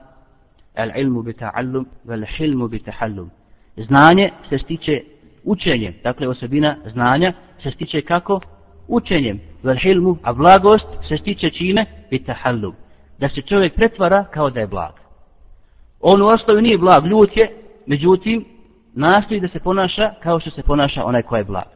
al 0.76 0.90
ilmu 1.00 1.22
bi 1.22 1.34
ta'allum, 1.34 1.86
vel 2.04 2.26
hilmu 2.38 2.68
bi 2.68 2.80
ta'allum 2.80 3.30
znanje 3.78 4.32
se 4.50 4.58
stiče 4.58 5.02
učenjem, 5.44 5.94
dakle 6.04 6.28
osobina 6.28 6.76
znanja 6.94 7.34
se 7.64 7.72
stiče 7.72 8.02
kako? 8.02 8.40
Učenjem, 8.88 9.40
vel 9.64 9.76
hilmu, 9.76 10.18
a 10.24 10.34
blagost 10.34 10.86
se 11.08 11.18
stiče 11.18 11.50
čime? 11.50 11.86
Bitahallu. 12.10 12.74
Da 13.18 13.30
se 13.30 13.42
čovjek 13.42 13.76
pretvara 13.76 14.24
kao 14.24 14.50
da 14.50 14.60
je 14.60 14.68
blag. 14.68 14.94
On 16.02 16.22
u 16.22 16.26
osnovi 16.26 16.62
nije 16.62 16.78
blag, 16.78 17.06
ljut 17.06 17.38
je, 17.38 17.50
međutim, 17.86 18.46
nastoji 18.94 19.40
da 19.40 19.48
se 19.48 19.60
ponaša 19.60 20.14
kao 20.24 20.40
što 20.40 20.50
se 20.50 20.64
ponaša 20.64 21.06
onaj 21.06 21.22
ko 21.22 21.38
je 21.38 21.44
blag. 21.44 21.68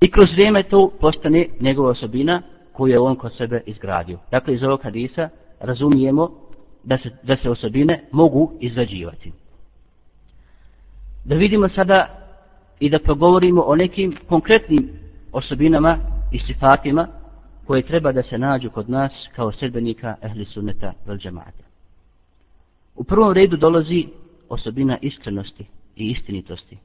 I 0.00 0.10
kroz 0.10 0.26
vrijeme 0.32 0.62
to 0.62 0.90
postane 1.00 1.46
njegova 1.60 1.90
osobina 1.90 2.42
koju 2.72 2.92
je 2.92 3.00
on 3.00 3.16
kod 3.16 3.32
sebe 3.36 3.62
izgradio. 3.66 4.18
Dakle, 4.30 4.54
iz 4.54 4.62
ovog 4.62 4.82
hadisa 4.82 5.28
razumijemo 5.60 6.30
da 6.84 6.98
se, 6.98 7.10
da 7.22 7.36
se 7.42 7.50
osobine 7.50 8.04
mogu 8.12 8.52
izrađivati 8.60 9.32
da 11.28 11.34
vidimo 11.34 11.68
sada 11.68 12.06
i 12.80 12.90
da 12.90 12.98
progovorimo 12.98 13.62
o 13.62 13.76
nekim 13.76 14.12
konkretnim 14.28 14.88
osobinama 15.32 15.98
i 16.32 16.38
sifatima 16.38 17.08
koje 17.66 17.82
treba 17.82 18.12
da 18.12 18.22
se 18.22 18.38
nađu 18.38 18.70
kod 18.70 18.90
nas 18.90 19.12
kao 19.36 19.52
sredbenika 19.52 20.16
ehli 20.22 20.44
sunneta 20.44 20.92
vel 21.06 21.16
džemata. 21.16 21.64
U 22.96 23.04
prvom 23.04 23.32
redu 23.32 23.56
dolazi 23.56 24.06
osobina 24.49 24.97
iskrenosti 25.01 25.65
i 25.95 26.11
istinitosti. 26.11 26.77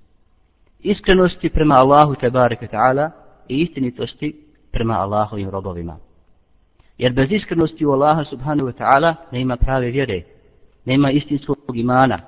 Iskrenosti 0.81 1.49
prema 1.49 1.75
Allahu 1.75 2.15
tebareke 2.15 2.67
ta'ala 2.67 3.11
i 3.49 3.63
istinitosti 3.63 4.37
prema 4.73 4.95
Allahovim 4.95 5.51
robovima. 5.51 5.97
Jer 6.99 7.13
bez 7.13 7.33
iskrenosti 7.33 7.87
u 7.87 7.91
Allaha 7.91 8.25
subhanahu 8.25 8.69
wa 8.69 8.73
ta'ala 8.79 9.15
nema 9.33 9.57
prave 9.57 9.91
vjere, 9.91 10.23
nema 10.85 11.11
istinskog 11.11 11.77
imana, 11.77 12.19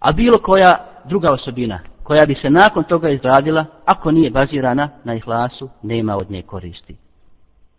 A 0.00 0.12
bilo 0.12 0.38
koja 0.38 0.76
druga 1.04 1.32
osobina 1.32 1.80
koja 2.02 2.26
bi 2.26 2.34
se 2.34 2.50
nakon 2.50 2.84
toga 2.84 3.10
izradila, 3.10 3.64
ako 3.84 4.10
nije 4.10 4.30
bazirana 4.30 4.88
na 5.04 5.14
ihlasu, 5.14 5.68
nema 5.82 6.16
od 6.16 6.30
nje 6.30 6.42
koristi. 6.42 6.96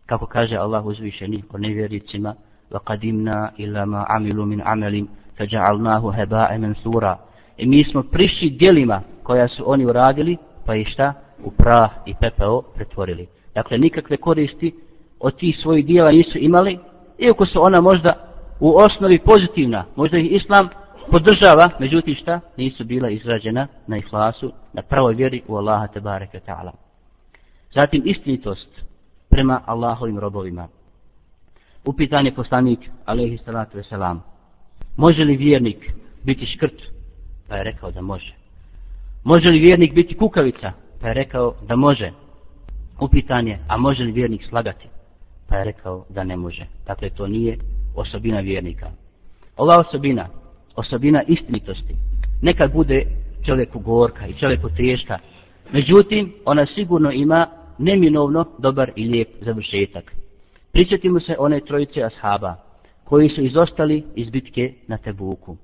Kako 0.05 0.25
kaže 0.25 0.55
Allah 0.55 0.85
uzvišeni 0.85 1.43
o 1.49 1.57
nevjericima, 1.57 2.35
وَقَدِمْنَا 2.71 3.51
إِلَّا 3.59 3.85
مَا 3.85 4.05
عَمِلُوا 4.09 4.45
مِنْ 4.45 4.61
عَمَلٍ 4.61 5.05
فَجَعَلْنَاهُ 5.41 6.03
هَبَاءَ 6.13 6.57
مَنْسُورًا 6.57 7.15
I 7.57 7.67
mi 7.67 7.83
smo 7.83 8.03
prišli 8.03 8.49
dijelima 8.49 9.01
koja 9.23 9.47
su 9.47 9.71
oni 9.71 9.85
uradili, 9.85 10.37
pa 10.65 10.75
i 10.75 10.85
šta? 10.85 11.13
U 11.43 11.51
prah 11.51 11.89
i 12.05 12.13
pepeo 12.13 12.61
pretvorili. 12.61 13.27
Dakle, 13.55 13.77
nikakve 13.77 14.17
koristi 14.17 14.75
od 15.19 15.37
tih 15.37 15.57
svojih 15.61 15.85
dijela 15.85 16.11
nisu 16.11 16.37
imali, 16.37 16.79
iako 17.17 17.45
su 17.45 17.63
ona 17.63 17.81
možda 17.81 18.13
u 18.59 18.77
osnovi 18.77 19.19
pozitivna, 19.19 19.85
možda 19.95 20.17
ih 20.17 20.31
Islam 20.31 20.69
podržava, 21.11 21.69
međutim 21.79 22.15
šta? 22.15 22.39
Nisu 22.57 22.85
bila 22.85 23.09
izrađena 23.09 23.67
na 23.87 23.97
ihlasu, 23.97 24.51
na 24.73 24.81
pravoj 24.81 25.13
vjeri 25.13 25.41
u 25.47 25.55
Allaha 25.55 25.87
tebareke 25.87 26.39
ta'ala. 26.47 26.71
Zatim 27.73 28.01
istinitost 28.05 28.69
prema 29.29 29.61
Allahovim 29.65 30.19
robovima. 30.19 30.67
Upitan 31.85 32.25
je 32.25 32.35
poslanik, 32.35 32.79
alaihi 33.05 33.37
salatu 33.37 33.77
wasalam, 33.77 34.19
može 34.96 35.24
li 35.24 35.36
vjernik 35.36 35.92
biti 36.22 36.46
škrt? 36.46 36.82
Pa 37.48 37.56
je 37.56 37.64
rekao 37.64 37.90
da 37.90 38.00
može. 38.00 38.34
Može 39.24 39.48
li 39.48 39.58
vjernik 39.58 39.94
biti 39.94 40.16
kukavica? 40.16 40.72
Pa 41.00 41.08
je 41.08 41.14
rekao 41.14 41.54
da 41.68 41.76
može. 41.76 42.12
Upitan 43.00 43.48
je, 43.48 43.58
a 43.68 43.76
može 43.76 44.04
li 44.04 44.12
vjernik 44.12 44.44
slagati? 44.48 44.88
Pa 45.48 45.56
je 45.56 45.64
rekao 45.64 46.04
da 46.08 46.24
ne 46.24 46.36
može. 46.36 46.62
Dakle, 46.86 47.10
to 47.10 47.26
nije 47.26 47.58
osobina 47.94 48.40
vjernika. 48.40 48.90
Ova 49.56 49.78
osobina, 49.78 50.28
osobina 50.76 51.22
istinitosti, 51.22 51.94
nekad 52.42 52.72
bude 52.72 53.06
čovjeku 53.46 53.78
gorka 53.78 54.26
i 54.26 54.34
čovjeku 54.34 54.68
teška, 54.76 55.18
međutim, 55.72 56.32
ona 56.44 56.66
sigurno 56.66 57.12
ima 57.12 57.46
neminovno 57.78 58.44
dobar 58.58 58.90
i 58.96 59.08
lijep 59.08 59.28
završetak. 59.40 60.12
Pričatimo 60.72 61.20
se 61.20 61.36
one 61.38 61.60
trojice 61.60 62.02
ashaba, 62.02 62.56
koji 63.12 63.28
su 63.28 63.40
izostali 63.40 64.04
iz 64.14 64.30
bitke 64.30 64.72
na 64.86 64.96
Tebuku. 64.98 65.56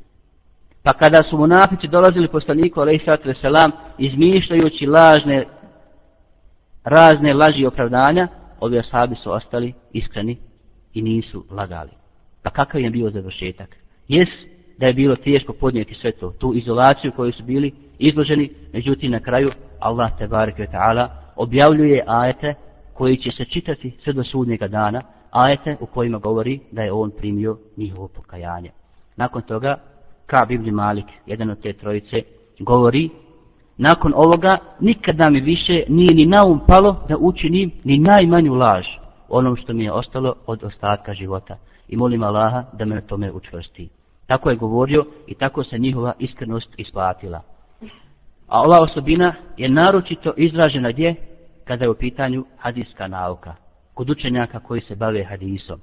Pa 0.82 0.92
kada 0.92 1.22
su 1.22 1.38
munafici 1.38 1.88
dolazili 1.88 2.28
poslaniku, 2.28 2.80
alaih 2.80 3.02
wasalam, 3.06 3.70
izmišljajući 3.98 4.86
lažne, 4.86 5.44
razne 6.84 7.34
laži 7.34 7.66
opravdanja, 7.66 8.28
ovi 8.60 8.78
ashabi 8.78 9.14
su 9.14 9.32
ostali 9.32 9.72
iskreni 9.92 10.36
i 10.94 11.02
nisu 11.02 11.44
lagali. 11.50 11.90
Pa 12.42 12.50
kakav 12.50 12.80
je 12.80 12.90
bio 12.90 13.10
završetak? 13.10 13.76
Jes 14.08 14.28
da 14.78 14.86
je 14.86 14.92
bilo 14.92 15.16
teško 15.16 15.52
podnijeti 15.52 15.94
sve 15.94 16.12
to, 16.12 16.30
tu 16.30 16.54
izolaciju 16.54 17.12
koju 17.16 17.32
su 17.32 17.44
bili 17.44 17.72
izloženi, 17.98 18.50
međutim 18.72 19.10
na 19.12 19.20
kraju 19.20 19.50
Allah 19.78 20.10
te 20.18 20.26
bareke 20.26 20.66
ta'ala 20.72 21.08
objavljuje 21.36 22.04
ajete 22.06 22.54
koji 22.94 23.16
će 23.16 23.30
se 23.30 23.44
čitati 23.44 23.96
sve 24.04 24.12
do 24.12 24.24
sudnjega 24.24 24.68
dana, 24.68 25.00
ajete 25.30 25.76
u 25.80 25.86
kojima 25.86 26.18
govori 26.18 26.60
da 26.72 26.82
je 26.82 26.92
on 26.92 27.10
primio 27.10 27.58
njihovo 27.76 28.08
pokajanje. 28.08 28.70
Nakon 29.16 29.42
toga, 29.42 29.76
Ka 30.26 30.46
ibn 30.50 30.70
Malik, 30.70 31.06
jedan 31.26 31.50
od 31.50 31.60
te 31.62 31.72
trojice, 31.72 32.22
govori, 32.58 33.10
nakon 33.76 34.12
ovoga 34.16 34.58
nikada 34.80 35.30
mi 35.30 35.40
više 35.40 35.82
nije 35.88 36.14
ni 36.14 36.26
naum 36.26 36.60
palo 36.66 37.04
da 37.08 37.16
učinim 37.16 37.70
ni 37.84 37.98
najmanju 37.98 38.54
laž 38.54 38.86
onom 39.28 39.56
što 39.56 39.74
mi 39.74 39.84
je 39.84 39.92
ostalo 39.92 40.34
od 40.46 40.64
ostatka 40.64 41.12
života. 41.12 41.56
I 41.88 41.96
molim 41.96 42.22
Allaha 42.22 42.64
da 42.72 42.84
me 42.84 42.94
na 42.94 43.00
tome 43.00 43.32
učvrsti. 43.32 43.88
Tako 44.26 44.50
je 44.50 44.56
govorio 44.56 45.04
i 45.26 45.34
tako 45.34 45.64
se 45.64 45.78
njihova 45.78 46.12
iskrenost 46.18 46.68
isplatila. 46.76 47.42
A 48.48 48.62
ova 48.62 48.80
osobina 48.80 49.34
je 49.56 49.68
naročito 49.68 50.32
izražena 50.36 50.90
gdje? 50.90 51.14
Kada 51.64 51.84
je 51.84 51.90
u 51.90 51.94
pitanju 51.94 52.44
hadijska 52.58 53.08
nauka. 53.08 53.54
Kod 53.98 54.10
učenjaka 54.10 54.60
koji 54.60 54.80
se 54.80 54.96
bave 54.96 55.24
hadisom. 55.24 55.80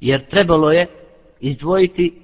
Jer 0.00 0.26
trebalo 0.26 0.72
je 0.72 0.86
izdvojiti 1.40 2.22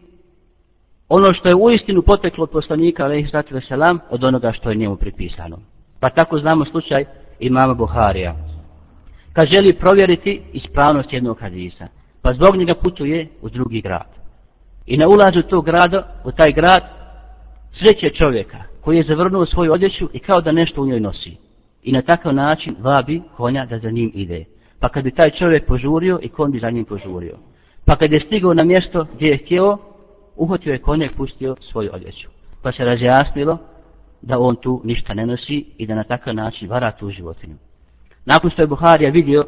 ono 1.08 1.32
što 1.32 1.48
je 1.48 1.54
uistinu 1.54 2.02
poteklo 2.02 2.42
od 2.42 2.50
poslanika 2.50 3.04
alaihissalatu 3.04 3.54
wasalam 3.54 3.98
od 4.10 4.24
onoga 4.24 4.52
što 4.52 4.70
je 4.70 4.76
njemu 4.76 4.96
pripisano. 4.96 5.58
Pa 6.00 6.10
tako 6.10 6.38
znamo 6.38 6.64
slučaj 6.64 7.04
imama 7.40 7.74
Buharija. 7.74 8.36
Kad 9.32 9.48
želi 9.48 9.72
provjeriti 9.72 10.42
ispravnost 10.52 11.12
jednog 11.12 11.40
hadisa, 11.40 11.86
pa 12.22 12.34
zbog 12.34 12.56
njega 12.56 12.74
putuje 12.74 13.28
u 13.42 13.48
drugi 13.48 13.80
grad. 13.80 14.08
I 14.86 14.96
na 14.96 15.08
ulazu 15.08 15.42
tog 15.42 15.64
grada, 15.64 16.22
u 16.24 16.32
taj 16.32 16.52
grad, 16.52 16.82
sreće 17.78 18.10
čovjeka 18.10 18.62
koji 18.80 18.96
je 18.96 19.04
zavrnuo 19.08 19.46
svoju 19.46 19.72
odjeću 19.72 20.08
i 20.12 20.18
kao 20.18 20.40
da 20.40 20.52
nešto 20.52 20.82
u 20.82 20.86
njoj 20.86 21.00
nosi. 21.00 21.36
I 21.82 21.92
na 21.92 22.02
takav 22.02 22.34
način 22.34 22.76
vabi 22.80 23.22
konja 23.36 23.66
da 23.66 23.78
za 23.78 23.90
njim 23.90 24.12
ide. 24.14 24.51
Pa 24.82 24.88
kad 24.88 25.04
bi 25.04 25.10
taj 25.10 25.30
čovjek 25.30 25.66
požurio 25.66 26.18
i 26.22 26.28
kon 26.28 26.52
bi 26.52 26.58
za 26.58 26.70
njim 26.70 26.84
požurio. 26.84 27.38
Pa 27.84 27.96
kad 27.96 28.12
je 28.12 28.20
stigao 28.20 28.54
na 28.54 28.64
mjesto 28.64 29.06
gdje 29.14 29.28
je 29.28 29.36
htio, 29.36 29.78
uhotio 30.36 30.72
je 30.72 30.78
konja 30.78 31.06
i 31.06 31.16
pustio 31.16 31.56
svoju 31.70 31.90
odjeću. 31.92 32.28
Pa 32.62 32.72
se 32.72 32.84
razjasnilo 32.84 33.58
da 34.22 34.38
on 34.38 34.56
tu 34.56 34.80
ništa 34.84 35.14
ne 35.14 35.26
nosi 35.26 35.64
i 35.78 35.86
da 35.86 35.94
na 35.94 36.04
takav 36.04 36.34
način 36.34 36.68
vara 36.68 36.90
tu 36.90 37.10
životinju. 37.10 37.56
Nakon 38.24 38.50
što 38.50 38.62
je 38.62 38.66
Buharija 38.66 39.10
vidio 39.10 39.42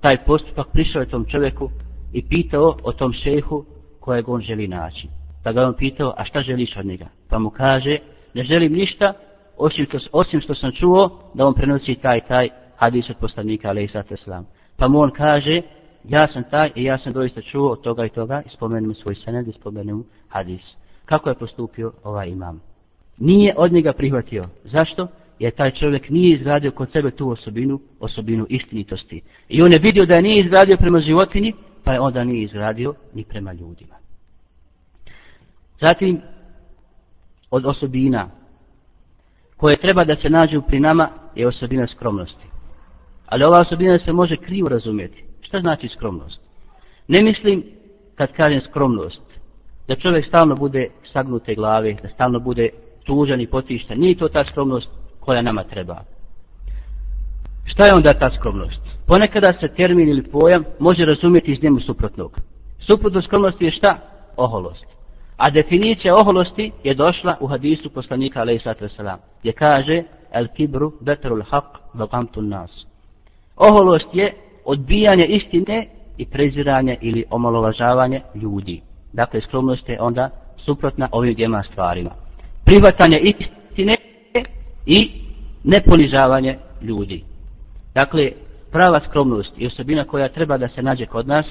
taj 0.00 0.24
postupak, 0.24 0.66
prišao 0.72 1.00
je 1.00 1.08
tom 1.08 1.24
čovjeku 1.24 1.70
i 2.12 2.28
pitao 2.28 2.76
o 2.82 2.92
tom 2.92 3.12
šehu 3.12 3.64
kojeg 4.00 4.28
on 4.28 4.40
želi 4.40 4.68
naći. 4.68 5.08
Pa 5.44 5.52
ga 5.52 5.66
on 5.66 5.74
pitao, 5.74 6.14
a 6.16 6.24
šta 6.24 6.42
želiš 6.42 6.76
od 6.76 6.86
njega? 6.86 7.06
Pa 7.28 7.38
mu 7.38 7.50
kaže, 7.50 7.98
ne 8.34 8.44
želim 8.44 8.72
ništa, 8.72 9.12
osim 9.56 9.84
što, 9.86 9.98
osim 10.12 10.40
što 10.40 10.54
sam 10.54 10.72
čuo 10.72 11.30
da 11.34 11.46
on 11.46 11.54
prenosi 11.54 11.94
taj 11.94 12.20
taj 12.20 12.48
hadis 12.76 13.10
od 13.10 13.16
poslanika, 13.16 13.68
ali 13.68 13.84
i 13.84 13.88
Pa 14.80 14.88
mu 14.88 15.00
on 15.00 15.10
kaže, 15.10 15.62
ja 16.08 16.28
sam 16.32 16.44
taj 16.50 16.70
i 16.74 16.84
ja 16.84 16.98
sam 16.98 17.12
doista 17.12 17.42
čuo 17.42 17.72
od 17.72 17.80
toga 17.80 18.04
i 18.04 18.08
toga, 18.08 18.42
i 18.46 18.48
spomenem 18.48 18.94
svoj 18.94 19.14
sened 19.14 19.48
i 19.48 19.52
spomenem 19.52 20.04
hadis. 20.28 20.62
Kako 21.04 21.28
je 21.28 21.34
postupio 21.34 21.92
ovaj 22.04 22.28
imam? 22.28 22.60
Nije 23.18 23.54
od 23.56 23.72
njega 23.72 23.92
prihvatio. 23.92 24.44
Zašto? 24.64 25.08
Jer 25.38 25.52
taj 25.52 25.70
čovjek 25.70 26.10
nije 26.10 26.36
izgradio 26.36 26.70
kod 26.70 26.92
sebe 26.92 27.10
tu 27.10 27.30
osobinu, 27.30 27.80
osobinu 28.00 28.46
istinitosti. 28.48 29.22
I 29.48 29.62
on 29.62 29.72
je 29.72 29.78
vidio 29.78 30.06
da 30.06 30.14
je 30.14 30.22
nije 30.22 30.40
izgradio 30.40 30.76
prema 30.76 31.00
životini, 31.00 31.52
pa 31.84 31.92
je 31.92 32.00
onda 32.00 32.24
nije 32.24 32.42
izgradio 32.42 32.94
ni 33.14 33.24
prema 33.24 33.52
ljudima. 33.52 33.94
Zatim, 35.80 36.20
od 37.50 37.66
osobina 37.66 38.30
koje 39.56 39.76
treba 39.76 40.04
da 40.04 40.16
se 40.16 40.30
nađu 40.30 40.62
pri 40.62 40.80
nama 40.80 41.08
je 41.34 41.48
osobina 41.48 41.86
skromnosti. 41.86 42.50
Ali 43.30 43.44
ova 43.44 43.60
osobina 43.60 43.98
se 43.98 44.12
može 44.12 44.36
krivo 44.36 44.68
razumjeti. 44.68 45.24
Šta 45.40 45.60
znači 45.60 45.88
skromnost? 45.88 46.40
Ne 47.08 47.22
mislim, 47.22 47.64
kad 48.14 48.32
kažem 48.32 48.60
skromnost, 48.60 49.22
da 49.88 49.96
čovjek 49.96 50.26
stalno 50.26 50.54
bude 50.54 50.88
sagnute 51.12 51.54
glave, 51.54 51.96
da 52.02 52.08
stalno 52.08 52.40
bude 52.40 52.68
tužan 53.04 53.40
i 53.40 53.46
potišta. 53.46 53.94
Nije 53.94 54.14
to 54.14 54.28
ta 54.28 54.44
skromnost 54.44 54.90
koja 55.20 55.42
nama 55.42 55.62
treba. 55.62 56.02
Šta 57.64 57.86
je 57.86 57.94
onda 57.94 58.12
ta 58.14 58.30
skromnost? 58.38 58.80
Ponekada 59.06 59.52
se 59.60 59.68
termin 59.68 60.08
ili 60.08 60.22
pojam 60.22 60.64
može 60.78 61.04
razumjeti 61.04 61.52
iz 61.52 61.62
njemu 61.62 61.80
suprotnog. 61.80 62.36
Suprotno 62.78 63.22
skromnosti 63.22 63.64
je 63.64 63.70
šta? 63.70 63.98
Oholost. 64.36 64.86
A 65.36 65.50
definicija 65.50 66.16
oholosti 66.16 66.72
je 66.84 66.94
došla 66.94 67.36
u 67.40 67.46
hadisu 67.46 67.90
poslanika 67.90 68.40
alaih 68.40 68.62
sallatu 68.62 68.84
wasalam, 68.84 69.16
gdje 69.40 69.52
kaže 69.52 70.02
el 70.32 70.46
kibru 70.56 70.92
beterul 71.00 71.42
haq 71.42 71.64
vagamtun 71.94 72.48
nas. 72.48 72.89
Oholost 73.60 74.06
je 74.12 74.32
odbijanje 74.64 75.26
istine 75.26 75.86
i 76.18 76.26
preziranje 76.26 76.96
ili 77.00 77.24
omalovažavanje 77.30 78.20
ljudi. 78.34 78.80
Dakle, 79.12 79.40
skromnost 79.40 79.88
je 79.88 80.00
onda 80.00 80.30
suprotna 80.56 81.08
ovim 81.12 81.34
dvijema 81.34 81.62
stvarima. 81.62 82.10
Privatanje 82.64 83.18
istine 83.18 83.96
i 84.86 85.10
neponižavanje 85.64 86.56
ljudi. 86.82 87.24
Dakle, 87.94 88.30
prava 88.72 89.00
skromnost 89.08 89.52
i 89.58 89.66
osobina 89.66 90.04
koja 90.04 90.28
treba 90.28 90.58
da 90.58 90.68
se 90.68 90.82
nađe 90.82 91.06
kod 91.06 91.28
nas 91.28 91.46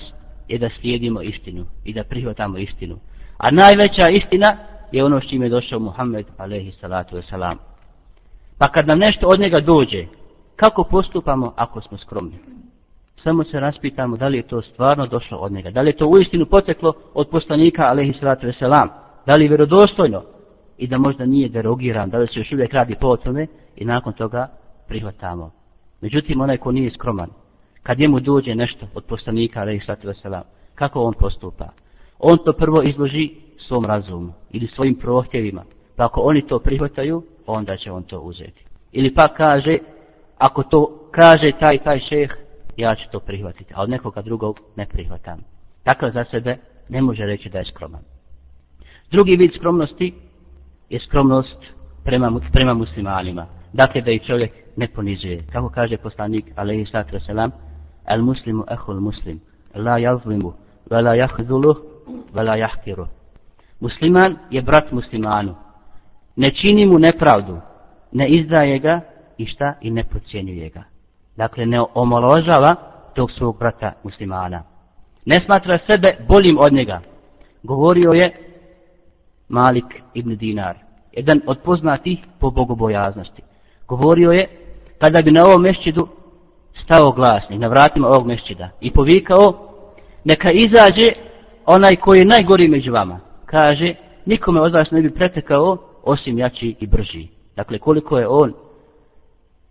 je 0.48 0.58
da 0.58 0.70
slijedimo 0.80 1.22
istinu 1.22 1.66
i 1.86 1.94
da 1.94 2.04
prihvatamo 2.04 2.58
istinu. 2.58 2.98
A 3.38 3.52
najveća 3.52 4.10
istina 4.10 4.58
je 4.92 5.04
ono 5.04 5.22
s 5.22 5.30
čime 5.30 5.46
je 5.46 5.50
došao 5.50 5.80
Muhammed 5.80 6.26
alaihi 6.38 6.72
salatu 6.82 7.16
wasalam. 7.16 7.56
Pa 8.58 8.68
kad 8.68 8.88
nam 8.88 9.00
nešto 9.00 9.28
od 9.28 9.40
njega 9.40 9.60
dođe, 9.60 10.06
kako 10.60 10.84
postupamo 10.84 11.54
ako 11.56 11.82
smo 11.82 11.98
skromni? 11.98 12.40
samo 13.24 13.44
se 13.44 13.60
raspitamo 13.60 14.18
da 14.18 14.28
li 14.28 14.38
je 14.38 14.48
to 14.48 14.62
stvarno 14.62 15.08
došlo 15.08 15.38
od 15.38 15.52
njega. 15.52 15.72
Da 15.72 15.82
li 15.82 15.90
je 15.90 15.98
to 15.98 16.08
uistinu 16.08 16.46
poteklo 16.46 16.94
od 17.14 17.30
poslanika, 17.30 17.84
alaihi 17.84 18.14
sallatu 18.14 18.48
veselam. 18.48 18.90
Da 19.26 19.36
li 19.36 19.46
je 19.46 19.48
vjerodostojno 19.48 20.24
i 20.78 20.88
da 20.88 20.98
možda 20.98 21.26
nije 21.26 21.50
derogiran, 21.50 22.10
da 22.10 22.18
li 22.18 22.28
se 22.28 22.40
još 22.40 22.52
uvijek 22.52 22.74
radi 22.74 22.96
po 23.02 23.18
tome 23.18 23.48
i 23.76 23.86
nakon 23.86 24.14
toga 24.14 24.48
prihvatamo. 24.88 25.52
Međutim, 26.02 26.42
onaj 26.42 26.58
ko 26.58 26.72
nije 26.72 26.92
skroman, 26.92 27.30
kad 27.84 28.00
njemu 28.00 28.20
dođe 28.20 28.56
nešto 28.56 28.88
od 28.94 29.04
poslanika, 29.04 29.60
alaihi 29.60 29.80
sallatu 29.86 30.08
veselam, 30.08 30.44
kako 30.76 31.02
on 31.02 31.14
postupa? 31.14 31.70
On 32.20 32.38
to 32.38 32.54
prvo 32.54 32.82
izloži 32.82 33.30
svom 33.58 33.86
razumu 33.86 34.34
ili 34.52 34.68
svojim 34.68 34.96
prohtjevima, 34.96 35.64
Pa 35.96 36.06
ako 36.06 36.22
oni 36.22 36.42
to 36.42 36.60
prihvataju, 36.60 37.24
onda 37.46 37.78
će 37.78 37.92
on 37.92 38.04
to 38.04 38.20
uzeti. 38.20 38.66
Ili 38.92 39.14
pa 39.14 39.28
kaže, 39.28 39.78
ako 40.40 40.64
to 40.64 41.10
kaže 41.12 41.52
taj 41.52 41.78
taj 41.78 42.00
šeh, 42.00 42.32
ja 42.78 42.96
ću 42.96 43.10
to 43.12 43.20
prihvatiti, 43.20 43.74
a 43.76 43.82
od 43.82 43.90
nekoga 43.90 44.22
drugog 44.22 44.60
ne 44.76 44.86
prihvatam. 44.86 45.40
Tako 45.84 46.10
za 46.12 46.26
sebe 46.32 46.58
ne 46.90 47.02
može 47.02 47.26
reći 47.26 47.50
da 47.50 47.60
je 47.60 47.66
skroman. 47.66 48.02
Drugi 49.12 49.36
vid 49.36 49.52
skromnosti 49.56 50.14
je 50.90 51.00
skromnost 51.00 51.58
prema, 52.04 52.40
prema 52.54 52.74
muslimanima. 52.74 53.46
Dakle, 53.74 54.02
da 54.02 54.12
i 54.12 54.20
čovjek 54.20 54.52
ne 54.76 54.88
ponizuje. 54.88 55.44
Kako 55.52 55.70
kaže 55.70 55.98
poslanik, 55.98 56.46
alaihi 56.56 56.86
sallatu 56.86 57.16
wasalam, 57.16 57.50
al 58.06 58.22
muslimu 58.22 58.64
ehul 58.72 59.00
muslim, 59.00 59.40
la 59.76 59.98
javlimu, 59.98 60.54
ve 60.90 61.02
la 61.02 61.14
jahzulu, 61.14 61.76
ve 62.34 62.44
la 62.44 62.56
jahkiru. 62.56 63.08
Musliman 63.80 64.38
je 64.52 64.62
brat 64.62 64.92
muslimanu. 64.92 65.56
Ne 66.36 66.52
čini 66.52 66.86
mu 66.86 67.00
nepravdu, 67.00 67.58
ne 68.12 68.28
izdaje 68.28 68.80
ga 68.80 69.02
i 69.40 69.46
šta 69.46 69.74
i 69.82 69.92
ne 69.92 70.04
pocijenjuje 70.04 70.70
ga. 70.70 70.84
Dakle, 71.36 71.66
ne 71.66 71.82
omaložava 71.94 72.76
tog 73.16 73.32
svog 73.32 73.60
brata 73.60 73.94
muslimana. 74.04 74.64
Ne 75.26 75.40
smatra 75.46 75.80
sebe 75.88 76.18
boljim 76.28 76.58
od 76.60 76.74
njega. 76.74 77.02
Govorio 77.64 78.12
je 78.12 78.32
Malik 79.50 79.86
ibn 80.14 80.36
Dinar, 80.36 80.76
jedan 81.12 81.42
od 81.48 81.60
poznatih 81.60 82.20
po 82.40 82.52
bogobojaznosti. 82.52 83.42
Govorio 83.88 84.32
je, 84.32 84.48
kada 84.98 85.22
bi 85.22 85.32
na 85.32 85.46
ovom 85.46 85.62
mešćidu 85.62 86.08
stao 86.84 87.12
glasni, 87.12 87.58
na 87.58 87.68
vratima 87.68 88.08
ovog 88.08 88.28
mešćida, 88.28 88.70
i 88.82 88.92
povikao, 88.92 89.74
neka 90.24 90.52
izađe 90.52 91.12
onaj 91.66 91.96
koji 91.96 92.20
je 92.20 92.26
najgori 92.26 92.68
među 92.68 92.94
vama. 92.94 93.20
Kaže, 93.46 93.94
nikome 94.26 94.62
od 94.62 94.74
vas 94.74 94.92
ne 94.92 95.02
bi 95.02 95.16
pretekao, 95.16 95.78
osim 96.04 96.38
jači 96.38 96.76
i 96.80 96.88
brži. 96.88 97.28
Dakle, 97.56 97.80
koliko 97.80 98.18
je 98.18 98.28
on 98.28 98.54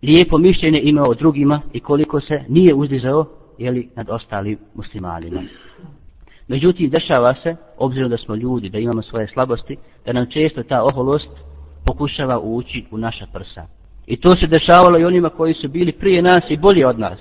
lijepo 0.03 0.37
mišljenje 0.37 0.81
imao 0.83 1.09
o 1.09 1.13
drugima 1.13 1.61
i 1.73 1.79
koliko 1.79 2.21
se 2.21 2.43
nije 2.47 2.73
uzdizao 2.73 3.25
jeli, 3.57 3.89
nad 3.95 4.09
ostalim 4.09 4.57
muslimanima. 4.75 5.43
Međutim, 6.47 6.89
dešava 6.89 7.33
se, 7.43 7.55
obzirom 7.77 8.09
da 8.09 8.17
smo 8.17 8.35
ljudi, 8.35 8.69
da 8.69 8.79
imamo 8.79 9.01
svoje 9.01 9.27
slabosti, 9.27 9.77
da 10.05 10.13
nam 10.13 10.25
često 10.25 10.63
ta 10.63 10.83
oholost 10.83 11.29
pokušava 11.85 12.39
ući 12.39 12.85
u 12.91 12.97
naša 12.97 13.25
prsa. 13.33 13.67
I 14.07 14.17
to 14.17 14.35
se 14.35 14.47
dešavalo 14.47 14.99
i 14.99 15.05
onima 15.05 15.29
koji 15.29 15.53
su 15.53 15.67
bili 15.69 15.91
prije 15.91 16.21
nas 16.21 16.41
i 16.49 16.57
bolji 16.57 16.83
od 16.83 16.99
nas. 16.99 17.19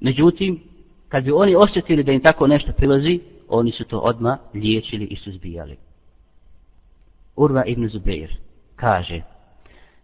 Međutim, 0.00 0.60
kad 1.08 1.24
bi 1.24 1.32
oni 1.32 1.54
osjetili 1.54 2.04
da 2.04 2.12
im 2.12 2.20
tako 2.20 2.46
nešto 2.46 2.72
prilazi, 2.72 3.20
oni 3.48 3.72
su 3.72 3.84
to 3.84 3.98
odma 3.98 4.38
liječili 4.54 5.04
i 5.04 5.16
suzbijali. 5.16 5.76
Urva 7.36 7.64
ibn 7.64 7.88
Zubeir 7.88 8.36
kaže, 8.76 9.22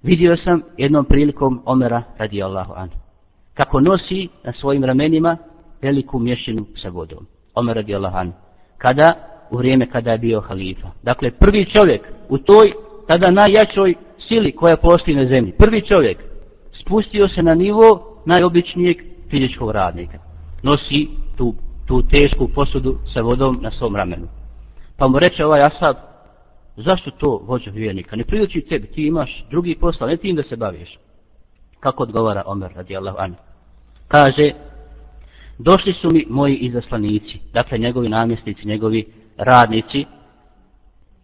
vidio 0.02 0.36
sam 0.36 0.62
jednom 0.76 1.04
prilikom 1.04 1.62
Omera 1.64 2.02
radijallahu 2.18 2.72
anhu, 2.76 2.96
kako 3.54 3.80
nosi 3.80 4.28
na 4.44 4.52
svojim 4.52 4.84
ramenima 4.84 5.36
veliku 5.82 6.18
mješinu 6.18 6.66
sa 6.76 6.88
vodom. 6.88 7.26
Omer 7.54 7.76
radijallahu 7.76 8.16
anhu. 8.16 8.32
Kada? 8.78 9.14
U 9.50 9.56
vrijeme 9.56 9.90
kada 9.90 10.12
je 10.12 10.18
bio 10.18 10.40
halifa. 10.40 10.88
Dakle, 11.02 11.30
prvi 11.30 11.64
čovjek 11.64 12.02
u 12.28 12.38
toj 12.38 12.72
tada 13.06 13.30
najjačoj 13.30 13.94
sili 14.28 14.52
koja 14.52 14.76
postoji 14.76 15.16
na 15.16 15.26
zemlji. 15.26 15.52
Prvi 15.52 15.80
čovjek 15.80 16.18
spustio 16.80 17.28
se 17.28 17.42
na 17.42 17.54
nivo 17.54 18.16
najobičnijeg 18.26 18.96
fizičkog 19.30 19.70
radnika. 19.70 20.18
Nosi 20.62 21.08
tu, 21.36 21.54
tu 21.86 22.02
tešku 22.02 22.48
posudu 22.48 22.98
sa 23.14 23.20
vodom 23.20 23.58
na 23.62 23.70
svom 23.70 23.96
ramenu. 23.96 24.28
Pa 24.96 25.08
mu 25.08 25.18
reče 25.18 25.44
ovaj 25.44 25.62
asab, 25.62 25.96
zašto 26.82 27.10
to 27.10 27.40
vođa 27.44 27.70
vjernika? 27.70 28.16
Ne 28.16 28.24
priliči 28.24 28.60
tebi, 28.60 28.86
ti 28.86 29.06
imaš 29.06 29.44
drugi 29.50 29.76
posla, 29.80 30.06
ne 30.06 30.16
tim 30.16 30.36
da 30.36 30.42
se 30.42 30.56
baviš. 30.56 30.98
Kako 31.80 32.02
odgovara 32.02 32.42
Omer 32.46 32.72
radijallahu 32.74 33.16
anhu? 33.20 33.40
Kaže, 34.08 34.52
došli 35.58 35.92
su 35.92 36.10
mi 36.12 36.26
moji 36.28 36.56
izaslanici, 36.56 37.38
dakle 37.52 37.78
njegovi 37.78 38.08
namjesnici, 38.08 38.68
njegovi 38.68 39.04
radnici, 39.36 40.04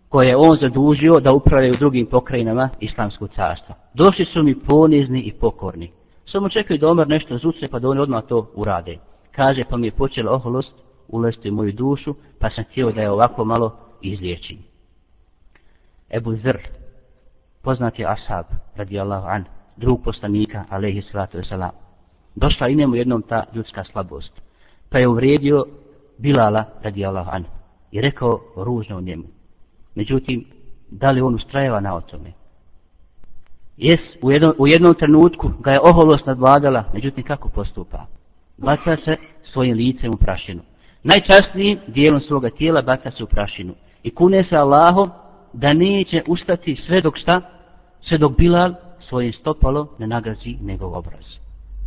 koje 0.09 0.29
je 0.29 0.37
on 0.37 0.59
zadužio 0.61 1.21
da 1.21 1.33
upravljaju 1.33 1.77
drugim 1.79 2.07
pokrajinama 2.07 2.69
islamskog 2.81 3.31
carstva. 3.35 3.75
Došli 3.95 4.25
su 4.25 4.43
mi 4.43 4.61
ponizni 4.61 5.21
i 5.21 5.33
pokorni. 5.33 5.91
Samo 6.27 6.49
čekaju 6.49 6.79
da 6.79 6.91
Omer 6.91 7.09
nešto 7.09 7.39
zuce 7.39 7.69
pa 7.71 7.79
da 7.79 7.89
oni 7.89 8.01
odmah 8.01 8.23
to 8.29 8.51
urade. 8.55 8.99
Kaže 9.33 9.63
pa 9.71 9.77
mi 9.77 9.87
je 9.87 9.91
počela 9.91 10.33
oholost 10.33 10.73
ulesti 11.09 11.51
u 11.51 11.55
moju 11.55 11.73
dušu 11.73 12.15
pa 12.39 12.51
sam 12.51 12.65
htio 12.65 12.93
da 12.93 13.01
je 13.01 13.11
ovako 13.11 13.45
malo 13.45 13.77
izliječim. 14.03 14.74
Ebu 16.11 16.37
Zr, 16.37 16.59
poznati 17.63 18.05
ashab, 18.05 18.47
radijallahu 18.77 19.27
an, 19.27 19.45
drug 19.77 20.05
poslanika, 20.05 20.65
alaihi 20.71 21.03
salatu 21.03 21.39
wasalam, 21.39 21.71
došla 22.35 22.69
i 22.69 22.75
njemu 22.75 22.97
jednom 22.97 23.23
ta 23.23 23.45
ljudska 23.55 23.85
slabost. 23.85 24.33
Pa 24.89 24.99
je 24.99 25.09
uvredio 25.09 25.67
Bilala 26.19 26.65
radijallahu 26.83 27.31
an 27.31 27.45
i 27.91 28.01
rekao 28.01 28.41
ružno 28.57 28.99
u 28.99 29.01
njemu. 29.01 29.25
Međutim, 29.95 30.45
da 30.91 31.11
li 31.11 31.21
on 31.21 31.35
ustrajeva 31.35 31.81
na 31.81 31.95
o 31.95 32.01
tome? 32.01 32.33
Jes, 33.77 34.01
u 34.23 34.33
jednom, 34.33 34.55
u 34.59 34.67
jednom 34.67 34.95
trenutku 34.95 35.51
ga 35.61 35.73
je 35.73 35.81
oholost 35.81 36.27
nadvladala, 36.27 36.85
međutim 36.95 37.25
kako 37.25 37.49
postupa? 37.49 38.07
Baca 38.57 38.97
se 39.05 39.17
svojim 39.53 39.77
licem 39.77 40.11
u 40.15 40.17
prašinu. 40.17 40.63
Najčastnijim 41.03 41.79
dijelom 41.87 42.21
svoga 42.21 42.51
tijela 42.51 42.83
baca 42.83 43.11
se 43.11 43.25
u 43.25 43.27
prašinu. 43.27 43.75
I 44.03 44.15
kune 44.15 44.45
se 44.45 44.57
Allahom 44.57 45.11
da 45.55 45.73
neće 45.73 46.23
ustati 46.29 46.77
sve 46.87 47.01
dok 47.01 47.17
šta, 47.19 47.41
sve 48.01 48.19
dok 48.19 48.37
Bilal 48.37 48.75
svojim 49.09 49.33
stopalo 49.33 49.97
ne 49.99 50.07
nagazi 50.07 50.57
njegov 50.61 50.95
obraz. 50.95 51.25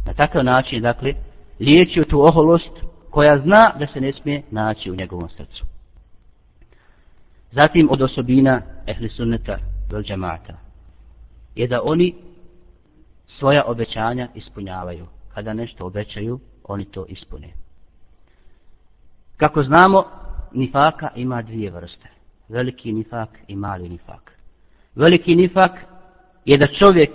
Na 0.05 0.13
takav 0.13 0.43
način, 0.43 0.81
dakle, 0.81 1.13
liječio 1.59 2.03
tu 2.03 2.21
oholost 2.21 2.71
koja 3.09 3.39
zna 3.39 3.71
da 3.79 3.87
se 3.87 4.01
ne 4.01 4.13
smije 4.13 4.43
naći 4.51 4.91
u 4.91 4.95
njegovom 4.95 5.29
srcu. 5.29 5.65
Zatim 7.51 7.87
od 7.91 8.01
osobina 8.01 8.61
ehli 8.87 9.09
sunneta 9.09 9.57
vel 9.91 10.03
džemata 10.03 10.57
je 11.55 11.67
da 11.67 11.81
oni 11.83 12.15
svoja 13.39 13.63
obećanja 13.67 14.27
ispunjavaju. 14.35 15.05
Kada 15.33 15.53
nešto 15.53 15.85
obećaju, 15.85 16.39
oni 16.63 16.85
to 16.85 17.05
ispune. 17.05 17.53
Kako 19.37 19.63
znamo, 19.63 20.03
nifaka 20.53 21.09
ima 21.15 21.41
dvije 21.41 21.71
vrste. 21.71 22.16
Veliki 22.49 22.93
nifak 22.93 23.29
i 23.47 23.55
mali 23.55 23.89
nifak. 23.89 24.31
Veliki 24.95 25.35
nifak 25.35 25.71
je 26.45 26.57
da 26.57 26.67
čovjek 26.67 27.11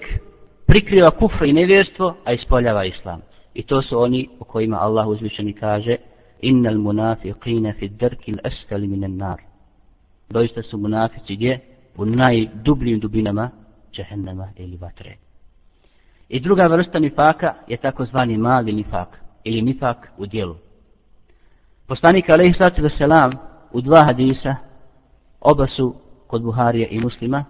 prikriva 0.66 1.10
kufr 1.10 1.44
i 1.44 1.52
nevjerstvo, 1.52 2.16
a 2.24 2.32
ispoljava 2.32 2.84
islam. 2.84 3.20
I 3.54 3.62
to 3.62 3.82
su 3.82 3.98
oni 3.98 4.28
o 4.40 4.44
kojima 4.44 4.76
Allah 4.80 5.08
uzvišeni 5.08 5.52
kaže 5.52 5.96
Innal 6.42 6.78
munafiqina 6.78 7.72
fi 7.78 7.88
drkil 7.88 8.36
asfali 8.44 8.86
minan 8.88 9.16
nar. 9.16 9.40
Doista 10.30 10.62
su 10.62 10.78
munafici 10.78 11.36
gdje? 11.36 11.60
U 11.96 12.04
najdubljim 12.04 13.00
dubinama 13.00 13.50
džehennema 13.92 14.48
ili 14.56 14.76
vatre. 14.76 15.16
I 16.28 16.40
druga 16.40 16.66
vrsta 16.66 16.98
nifaka 16.98 17.54
je 17.68 17.76
takozvani 17.76 18.38
mali 18.38 18.72
nifak 18.72 19.08
ili 19.44 19.62
nifak 19.62 20.08
u 20.18 20.26
dijelu. 20.26 20.56
Poslanik 21.86 22.30
alaihi 22.30 22.54
sallatu 22.58 22.88
selam 22.98 23.30
u 23.72 23.80
dva 23.80 24.04
hadisa 24.04 24.56
oba 25.42 25.66
su 25.66 25.94
kod 26.26 26.42
Buharija 26.42 26.88
i 26.88 27.00
muslima 27.00 27.44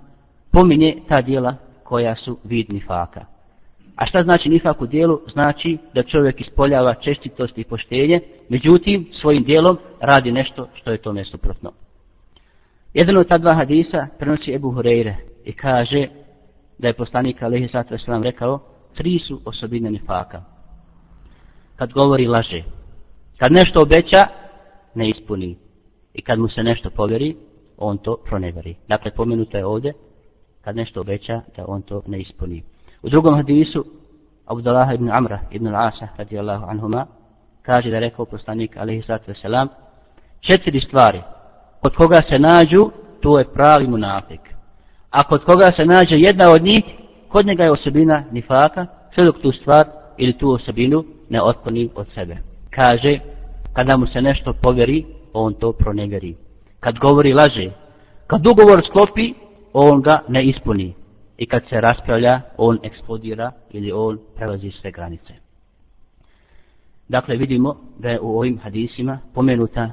pominje 0.50 0.96
ta 1.08 1.22
dijela 1.22 1.54
koja 1.84 2.16
su 2.16 2.38
vid 2.44 2.72
nifaka. 2.72 3.24
A 3.96 4.06
šta 4.06 4.22
znači 4.22 4.48
nifak 4.48 4.80
u 4.80 4.86
dijelu? 4.86 5.20
Znači 5.32 5.78
da 5.94 6.02
čovjek 6.02 6.40
ispoljava 6.40 6.94
čestitost 6.94 7.58
i 7.58 7.64
poštenje, 7.64 8.20
međutim 8.48 9.08
svojim 9.20 9.42
dijelom 9.42 9.78
radi 10.00 10.32
nešto 10.32 10.68
što 10.74 10.90
je 10.90 11.02
tome 11.02 11.24
suprotno. 11.24 11.72
Jedan 12.94 13.16
od 13.16 13.28
ta 13.28 13.38
dva 13.38 13.54
hadisa 13.54 14.06
prenosi 14.18 14.54
Ebu 14.54 14.72
Hureyre 14.72 15.14
i 15.44 15.52
kaže 15.52 16.06
da 16.78 16.88
je 16.88 16.94
poslanik 16.94 17.42
Alehi 17.42 17.68
Satra 17.68 17.98
Sram 17.98 18.22
rekao 18.22 18.60
tri 18.94 19.18
su 19.18 19.40
osobine 19.44 19.90
nifaka. 19.90 20.42
Kad 21.76 21.92
govori 21.92 22.26
laže, 22.26 22.62
kad 23.38 23.52
nešto 23.52 23.82
obeća, 23.82 24.26
ne 24.94 25.08
ispuni. 25.08 25.56
I 26.14 26.22
kad 26.22 26.38
mu 26.38 26.48
se 26.48 26.62
nešto 26.62 26.90
povjeri, 26.90 27.34
on 27.82 27.98
to 27.98 28.16
proneveri. 28.24 28.76
Dakle, 28.88 29.10
pomenuto 29.10 29.56
je 29.56 29.66
ovdje 29.66 29.92
kad 30.64 30.76
nešto 30.76 31.00
obeća 31.00 31.40
da 31.56 31.64
on 31.68 31.82
to 31.82 32.02
ne 32.06 32.20
ispuni. 32.20 32.62
U 33.02 33.08
drugom 33.08 33.34
hadisu 33.34 33.84
Abdullah 34.46 34.94
ibn 34.94 35.10
Amra 35.10 35.40
ibn 35.50 35.66
al-Asa 35.66 36.08
radijallahu 36.16 36.64
anhuma 36.68 37.06
kaže 37.62 37.90
da 37.90 37.98
rekao 37.98 38.24
poslanik 38.24 38.76
alaihi 38.76 39.02
sallatu 39.02 39.30
wasalam 39.30 39.68
četiri 40.40 40.80
stvari 40.80 41.22
kod 41.80 41.96
koga 41.96 42.22
se 42.30 42.38
nađu 42.38 42.90
to 43.20 43.38
je 43.38 43.52
pravi 43.52 43.86
munafik. 43.86 44.40
A 45.10 45.22
kod 45.22 45.44
koga 45.44 45.70
se 45.76 45.86
nađe 45.86 46.16
jedna 46.16 46.50
od 46.50 46.62
njih 46.62 46.84
kod 47.28 47.46
njega 47.46 47.64
je 47.64 47.70
osobina 47.70 48.24
nifaka 48.32 48.86
sve 49.14 49.24
dok 49.24 49.38
tu 49.38 49.52
stvar 49.52 49.86
ili 50.16 50.38
tu 50.38 50.50
osobinu 50.50 51.04
ne 51.28 51.42
otkloni 51.42 51.90
od 51.94 52.06
sebe. 52.14 52.36
Kaže 52.70 53.18
kada 53.72 53.96
mu 53.96 54.06
se 54.06 54.22
nešto 54.22 54.52
povjeri 54.52 55.04
on 55.32 55.54
to 55.54 55.72
pronegari. 55.72 56.36
Kad 56.82 56.98
govori 56.98 57.32
laže 57.32 57.70
kad 58.32 58.46
ugovor 58.46 58.80
sklopi 58.86 59.34
on 59.72 60.02
ga 60.02 60.22
ne 60.28 60.44
ispuni. 60.44 60.94
I 61.38 61.46
kad 61.46 61.62
se 61.68 61.80
raspravlja, 61.80 62.40
on 62.56 62.78
eksplodira 62.82 63.52
ili 63.70 63.92
on 63.92 64.18
prelazi 64.36 64.70
sve 64.70 64.90
granice. 64.90 65.34
Dakle, 67.08 67.36
vidimo 67.36 67.76
da 67.98 68.08
je 68.08 68.20
u 68.20 68.38
ovim 68.38 68.58
hadisima 68.58 69.18
pomenuta 69.34 69.90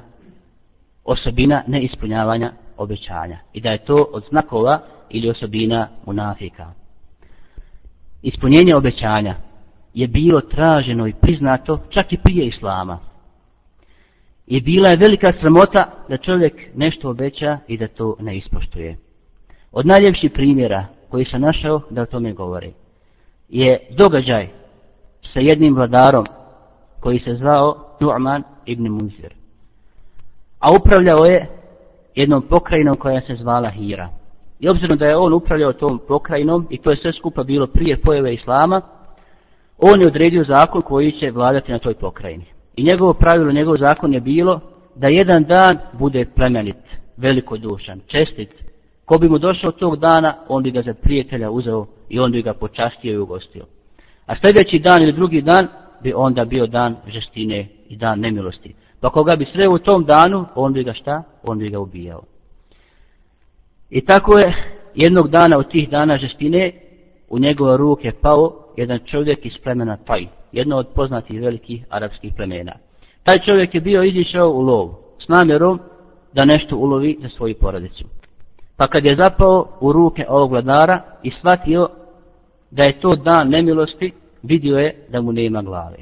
osobina 1.04 1.62
neispunjavanja 1.66 2.52
obećanja. 2.76 3.38
I 3.52 3.60
da 3.60 3.70
je 3.70 3.84
to 3.84 4.06
od 4.12 4.24
znakova 4.30 4.80
ili 5.10 5.30
osobina 5.30 5.88
munafika. 6.06 6.72
Ispunjenje 8.22 8.76
obećanja 8.76 9.34
je 9.94 10.08
bilo 10.08 10.40
traženo 10.40 11.06
i 11.06 11.14
priznato 11.14 11.80
čak 11.90 12.12
i 12.12 12.18
prije 12.24 12.46
Islama. 12.46 12.98
I 14.50 14.60
bila 14.60 14.88
je 14.88 14.96
velika 14.96 15.32
sramota 15.40 15.90
da 16.08 16.16
čovjek 16.16 16.54
nešto 16.74 17.10
obeća 17.10 17.58
i 17.68 17.76
da 17.78 17.88
to 17.88 18.16
ne 18.20 18.36
ispoštuje. 18.36 18.96
Od 19.72 19.86
najljepših 19.86 20.30
primjera 20.30 20.86
koji 21.08 21.24
sam 21.24 21.40
našao 21.40 21.80
da 21.90 22.02
o 22.02 22.06
tome 22.06 22.32
govori 22.32 22.72
je 23.48 23.78
događaj 23.90 24.48
sa 25.32 25.40
jednim 25.40 25.74
vladarom 25.74 26.26
koji 27.00 27.18
se 27.18 27.34
zvao 27.34 27.96
Nu'man 28.00 28.42
ibn 28.66 28.88
Munzir. 28.88 29.34
A 30.58 30.72
upravljao 30.72 31.24
je 31.24 31.48
jednom 32.14 32.42
pokrajinom 32.42 32.96
koja 32.96 33.20
se 33.20 33.36
zvala 33.36 33.68
Hira. 33.68 34.08
I 34.60 34.68
obzirom 34.68 34.98
da 34.98 35.06
je 35.06 35.16
on 35.16 35.32
upravljao 35.32 35.72
tom 35.72 36.00
pokrajinom 36.08 36.66
i 36.70 36.78
to 36.78 36.90
je 36.90 36.96
sve 36.96 37.12
skupa 37.12 37.42
bilo 37.42 37.66
prije 37.66 37.96
pojave 37.96 38.34
Islama, 38.34 38.80
on 39.78 40.00
je 40.00 40.06
odredio 40.06 40.44
zakon 40.44 40.82
koji 40.82 41.12
će 41.12 41.30
vladati 41.30 41.72
na 41.72 41.78
toj 41.78 41.94
pokrajini. 41.94 42.59
I 42.76 42.82
njegovo 42.82 43.14
pravilo, 43.14 43.52
njegov 43.52 43.76
zakon 43.76 44.14
je 44.14 44.20
bilo 44.20 44.60
da 44.94 45.08
jedan 45.08 45.44
dan 45.44 45.76
bude 45.92 46.24
plemenit, 46.36 46.76
velikodušan, 47.16 48.00
čestit. 48.06 48.54
Ko 49.04 49.18
bi 49.18 49.28
mu 49.28 49.38
došao 49.38 49.70
tog 49.70 49.96
dana, 49.96 50.34
on 50.48 50.62
bi 50.62 50.70
ga 50.70 50.82
za 50.82 50.94
prijatelja 50.94 51.50
uzeo 51.50 51.86
i 52.08 52.20
on 52.20 52.32
bi 52.32 52.42
ga 52.42 52.54
počastio 52.54 53.12
i 53.12 53.18
ugostio. 53.18 53.66
A 54.26 54.34
sljedeći 54.40 54.78
dan 54.78 55.02
ili 55.02 55.12
drugi 55.12 55.42
dan 55.42 55.68
bi 56.02 56.12
onda 56.16 56.44
bio 56.44 56.66
dan 56.66 56.96
žestine 57.06 57.68
i 57.88 57.96
dan 57.96 58.20
nemilosti. 58.20 58.74
Pa 59.00 59.10
koga 59.10 59.36
bi 59.36 59.46
sreo 59.52 59.74
u 59.74 59.78
tom 59.78 60.04
danu, 60.04 60.46
on 60.54 60.72
bi 60.72 60.84
ga 60.84 60.92
šta? 60.92 61.22
On 61.42 61.58
bi 61.58 61.68
ga 61.68 61.78
ubijao. 61.78 62.22
I 63.90 64.00
tako 64.00 64.38
je 64.38 64.54
jednog 64.94 65.28
dana 65.28 65.58
od 65.58 65.70
tih 65.70 65.90
dana 65.90 66.18
žestine 66.18 66.72
u 67.28 67.38
njegove 67.38 67.76
ruke 67.76 68.12
pao 68.12 68.72
jedan 68.76 68.98
čovjek 69.06 69.46
iz 69.46 69.58
plemena 69.58 69.96
Tajt 69.96 70.39
jedno 70.52 70.76
od 70.76 70.88
poznatih 70.94 71.40
velikih 71.40 71.84
arapskih 71.90 72.32
plemena. 72.36 72.72
Taj 73.22 73.38
čovjek 73.38 73.74
je 73.74 73.80
bio 73.80 74.02
izišao 74.02 74.48
u 74.48 74.60
lov 74.60 74.94
s 75.24 75.28
namjerom 75.28 75.80
da 76.32 76.44
nešto 76.44 76.76
ulovi 76.76 77.18
za 77.22 77.28
svoju 77.28 77.54
porodicu. 77.60 78.04
Pa 78.76 78.86
kad 78.86 79.04
je 79.04 79.16
zapao 79.16 79.68
u 79.80 79.92
ruke 79.92 80.26
ovog 80.28 80.50
vladara 80.50 81.02
i 81.22 81.30
shvatio 81.30 81.88
da 82.70 82.84
je 82.84 83.00
to 83.00 83.16
dan 83.16 83.48
nemilosti, 83.48 84.12
vidio 84.42 84.78
je 84.78 85.06
da 85.08 85.20
mu 85.20 85.32
nema 85.32 85.62
glave. 85.62 85.96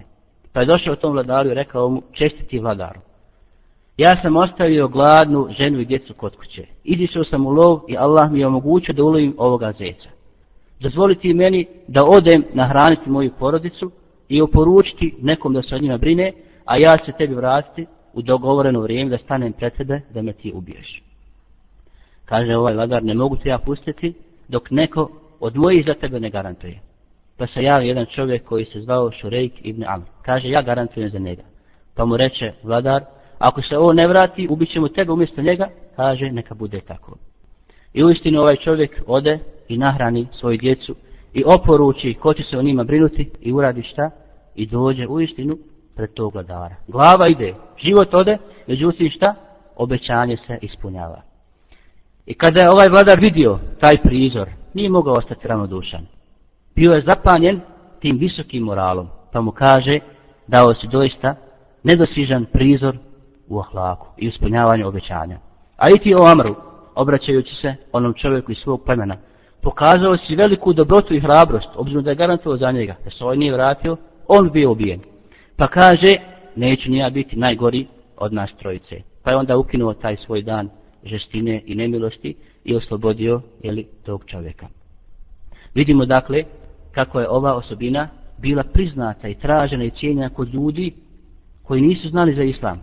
Pa 0.53 0.61
je 0.61 0.67
došao 0.67 0.97
tom 0.97 1.13
vladaru 1.13 1.51
i 1.51 1.55
rekao 1.55 1.89
mu, 1.89 2.03
čestiti 2.13 2.59
vladaru. 2.59 3.01
Ja 3.97 4.17
sam 4.17 4.37
ostavio 4.37 4.89
gladnu 4.89 5.49
ženu 5.51 5.81
i 5.81 5.85
djecu 5.85 6.15
kod 6.15 6.37
kuće. 6.37 6.67
Izišao 6.85 7.25
sam 7.25 7.47
u 7.47 7.51
lov 7.51 7.81
i 7.89 7.97
Allah 7.97 8.31
mi 8.31 8.41
je 8.41 8.47
omogućio 8.47 8.95
da 8.95 9.05
ulovim 9.05 9.35
ovoga 9.39 9.73
zeca. 9.79 10.09
Dozvoliti 10.81 11.35
meni 11.35 11.67
da 11.89 12.05
odem 12.05 12.45
nahraniti 12.55 13.11
moju 13.11 13.31
porodicu 13.39 13.91
i 14.29 14.43
oporučiti 14.43 15.15
nekom 15.23 15.53
da 15.53 15.63
se 15.63 15.75
o 15.75 15.79
njima 15.79 15.99
brine, 15.99 16.33
a 16.65 16.79
ja 16.79 16.99
se 16.99 17.13
tebi 17.19 17.35
vratiti 17.35 17.87
u 18.13 18.23
dogovoreno 18.23 18.81
vrijeme 18.81 19.11
da 19.11 19.19
stanem 19.19 19.53
pred 19.53 19.77
tebe 19.77 20.01
da 20.15 20.23
me 20.23 20.33
ti 20.33 20.53
ubiješ. 20.55 21.03
Kaže 22.25 22.57
ovaj 22.57 22.75
vladar, 22.75 23.05
ne 23.05 23.15
mogu 23.15 23.37
te 23.37 23.49
ja 23.49 23.59
pustiti 23.59 24.15
dok 24.49 24.71
neko 24.71 25.11
od 25.41 25.57
mojih 25.57 25.87
za 25.87 25.95
tebe 25.95 26.21
ne 26.21 26.31
garantuje. 26.31 26.81
Pa 27.37 27.47
se 27.47 27.63
javi 27.63 27.89
jedan 27.89 28.07
čovjek 28.07 28.45
koji 28.45 28.65
se 28.65 28.81
zvao 28.81 29.11
Šurejk 29.11 29.53
ibn 29.63 29.85
Amr. 29.87 30.05
Kaže, 30.23 30.49
ja 30.49 30.63
garantujem 30.63 31.11
za 31.11 31.19
njega. 31.19 31.43
Pa 31.95 32.05
mu 32.05 32.17
reče 32.17 32.53
vladar, 32.63 33.05
ako 33.39 33.63
se 33.63 33.79
ovo 33.79 33.93
ne 33.93 34.07
vrati, 34.07 34.47
ubit 34.51 34.73
ćemo 34.73 34.89
tebe 34.89 35.13
umjesto 35.13 35.43
njega. 35.43 35.69
Kaže, 35.97 36.31
neka 36.33 36.55
bude 36.55 36.81
tako. 36.81 37.17
I 37.95 38.05
uistinu 38.05 38.41
ovaj 38.41 38.57
čovjek 38.57 39.03
ode 39.07 39.39
i 39.69 39.79
nahrani 39.79 40.27
svoju 40.33 40.59
djecu 40.59 40.95
i 41.39 41.45
oporuči 41.47 42.15
ko 42.15 42.35
će 42.35 42.43
se 42.43 42.59
o 42.59 42.63
njima 42.63 42.85
brinuti 42.85 43.31
i 43.41 43.53
uradi 43.53 43.83
šta 43.83 44.11
i 44.55 44.67
dođe 44.67 45.07
u 45.07 45.21
istinu 45.21 45.59
pred 45.97 46.13
tog 46.15 46.35
vladara. 46.35 46.77
Glava 46.89 47.29
ide, 47.29 47.55
život 47.77 48.15
ode, 48.15 48.39
međutim 48.67 49.11
šta? 49.11 49.35
Obećanje 49.77 50.37
se 50.47 50.59
ispunjava. 50.63 51.23
I 52.27 52.35
kada 52.35 52.61
je 52.61 52.71
ovaj 52.71 52.89
vladar 52.89 53.21
vidio 53.21 53.59
taj 53.81 54.03
prizor, 54.03 54.49
nije 54.75 54.91
mogao 54.91 55.15
ostati 55.15 55.49
ravnodušan. 55.49 56.07
Bio 56.75 56.93
je 56.93 57.05
zapanjen 57.07 57.61
tim 58.01 58.19
visokim 58.19 58.63
moralom, 58.63 59.09
pa 59.33 59.41
mu 59.41 59.51
kaže 59.51 59.99
dao 60.47 60.75
si 60.75 60.87
doista 60.87 61.35
nedosižan 61.83 62.45
prizor 62.53 62.99
u 63.49 63.61
ahlaku 63.61 64.07
i 64.17 64.27
ispunjavanju 64.27 64.89
obećanja. 64.89 65.39
A 65.77 65.89
i 65.91 65.99
ti 65.99 66.15
o 66.15 66.25
Amru, 66.25 66.55
obraćajući 66.95 67.55
se 67.55 67.75
onom 67.93 68.15
čovjeku 68.15 68.53
iz 68.53 68.59
svog 68.59 68.83
plemena, 68.85 69.15
pokazao 69.63 70.17
si 70.17 70.37
veliku 70.37 70.73
dobrotu 70.73 71.15
i 71.15 71.21
hrabrost, 71.21 71.69
obzirom 71.75 72.05
da 72.05 72.11
je 72.11 72.17
garantovao 72.17 72.59
za 72.59 72.73
njega, 72.73 72.95
da 73.05 73.11
se 73.11 73.25
ovaj 73.25 73.37
nije 73.37 73.53
vratio, 73.53 73.97
on 74.29 74.51
bio 74.51 74.73
ubijen. 74.73 75.01
Pa 75.57 75.67
kaže, 75.67 76.17
neću 76.57 76.91
nija 76.91 77.11
biti 77.11 77.37
najgori 77.37 77.87
od 78.17 78.33
nas 78.33 78.51
trojice. 78.59 79.03
Pa 79.23 79.31
je 79.31 79.37
onda 79.37 79.57
ukinuo 79.57 79.95
taj 79.95 80.17
svoj 80.17 80.43
dan 80.43 80.69
žestine 81.05 81.63
i 81.67 81.75
nemilosti 81.75 82.35
i 82.65 82.77
oslobodio 82.77 83.41
jeli, 83.63 83.87
tog 84.03 84.25
čovjeka. 84.27 84.67
Vidimo 85.75 86.07
dakle 86.07 86.45
kako 86.93 87.21
je 87.21 87.29
ova 87.29 87.55
osobina 87.55 88.09
bila 88.39 88.63
priznata 88.63 89.29
i 89.29 89.35
tražena 89.35 89.85
i 89.85 89.91
cijenjena 89.91 90.29
kod 90.29 90.55
ljudi 90.55 90.93
koji 91.63 91.83
nisu 91.83 92.09
znali 92.09 92.35
za 92.35 92.43
islam. 92.43 92.83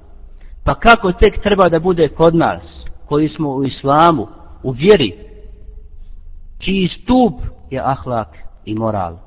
Pa 0.63 0.75
kako 0.75 1.11
tek 1.11 1.41
treba 1.41 1.69
da 1.69 1.79
bude 1.79 2.07
kod 2.07 2.35
nas, 2.35 2.63
koji 3.05 3.29
smo 3.29 3.49
u 3.49 3.63
islamu, 3.63 4.27
u 4.63 4.71
vjeri, 4.71 5.13
čiji 6.59 6.87
stup 6.87 7.41
je 7.71 7.79
ahlak 7.79 8.27
i 8.65 8.75
moral. 8.75 9.17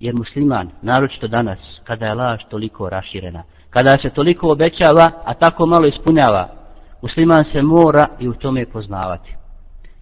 Jer 0.00 0.14
musliman, 0.14 0.70
naročito 0.82 1.28
danas, 1.28 1.58
kada 1.84 2.06
je 2.06 2.14
laž 2.14 2.40
toliko 2.50 2.88
raširena, 2.88 3.42
kada 3.70 3.98
se 3.98 4.10
toliko 4.10 4.52
obećava, 4.52 5.10
a 5.24 5.34
tako 5.34 5.66
malo 5.66 5.86
ispunjava, 5.86 6.48
musliman 7.02 7.44
se 7.52 7.62
mora 7.62 8.06
i 8.20 8.28
u 8.28 8.34
tome 8.34 8.66
poznavati. 8.66 9.34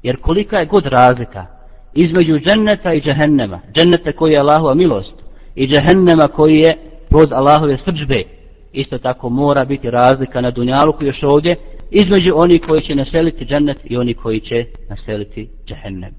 Jer 0.02 0.20
kolika 0.20 0.59
je 0.59 0.66
god 0.66 0.87
razlika 0.87 1.46
između 1.94 2.38
dženneta 2.38 2.92
i 2.92 3.00
džehennema, 3.00 3.61
dženneta 3.72 4.12
koji 4.12 4.33
je 4.33 4.38
Allahova 4.38 4.74
milost 4.74 5.14
i 5.55 5.66
džehennema 5.66 6.29
koji 6.29 6.59
je 6.59 6.76
plod 7.11 7.33
Allahove 7.33 7.79
srđbe, 7.85 8.22
isto 8.72 8.98
tako 8.98 9.29
mora 9.29 9.64
biti 9.64 9.90
razlika 9.90 10.40
na 10.40 10.50
dunjalu 10.50 10.92
koji 10.92 11.09
još 11.09 11.22
ovdje, 11.22 11.57
između 11.90 12.33
oni 12.35 12.59
koji 12.59 12.81
će 12.81 12.94
naseliti 12.94 13.44
džennet 13.44 13.81
i 13.85 13.96
oni 13.96 14.14
koji 14.14 14.40
će 14.40 14.66
naseliti 14.88 15.49
džehennem. 15.66 16.14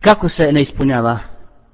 Kako 0.00 0.28
se 0.28 0.52
ne 0.52 0.62
ispunjava 0.62 1.18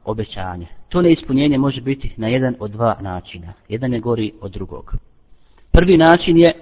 obećanje? 0.04 0.66
To 0.88 1.02
neispunjenje 1.02 1.58
može 1.58 1.80
biti 1.80 2.14
na 2.16 2.28
jedan 2.28 2.54
od 2.58 2.70
dva 2.70 2.96
načina. 3.00 3.52
Jedan 3.68 3.92
je 3.92 4.00
gori 4.00 4.32
od 4.40 4.52
drugog. 4.52 4.94
Prvi 5.72 5.96
način 5.96 6.38
je 6.38 6.52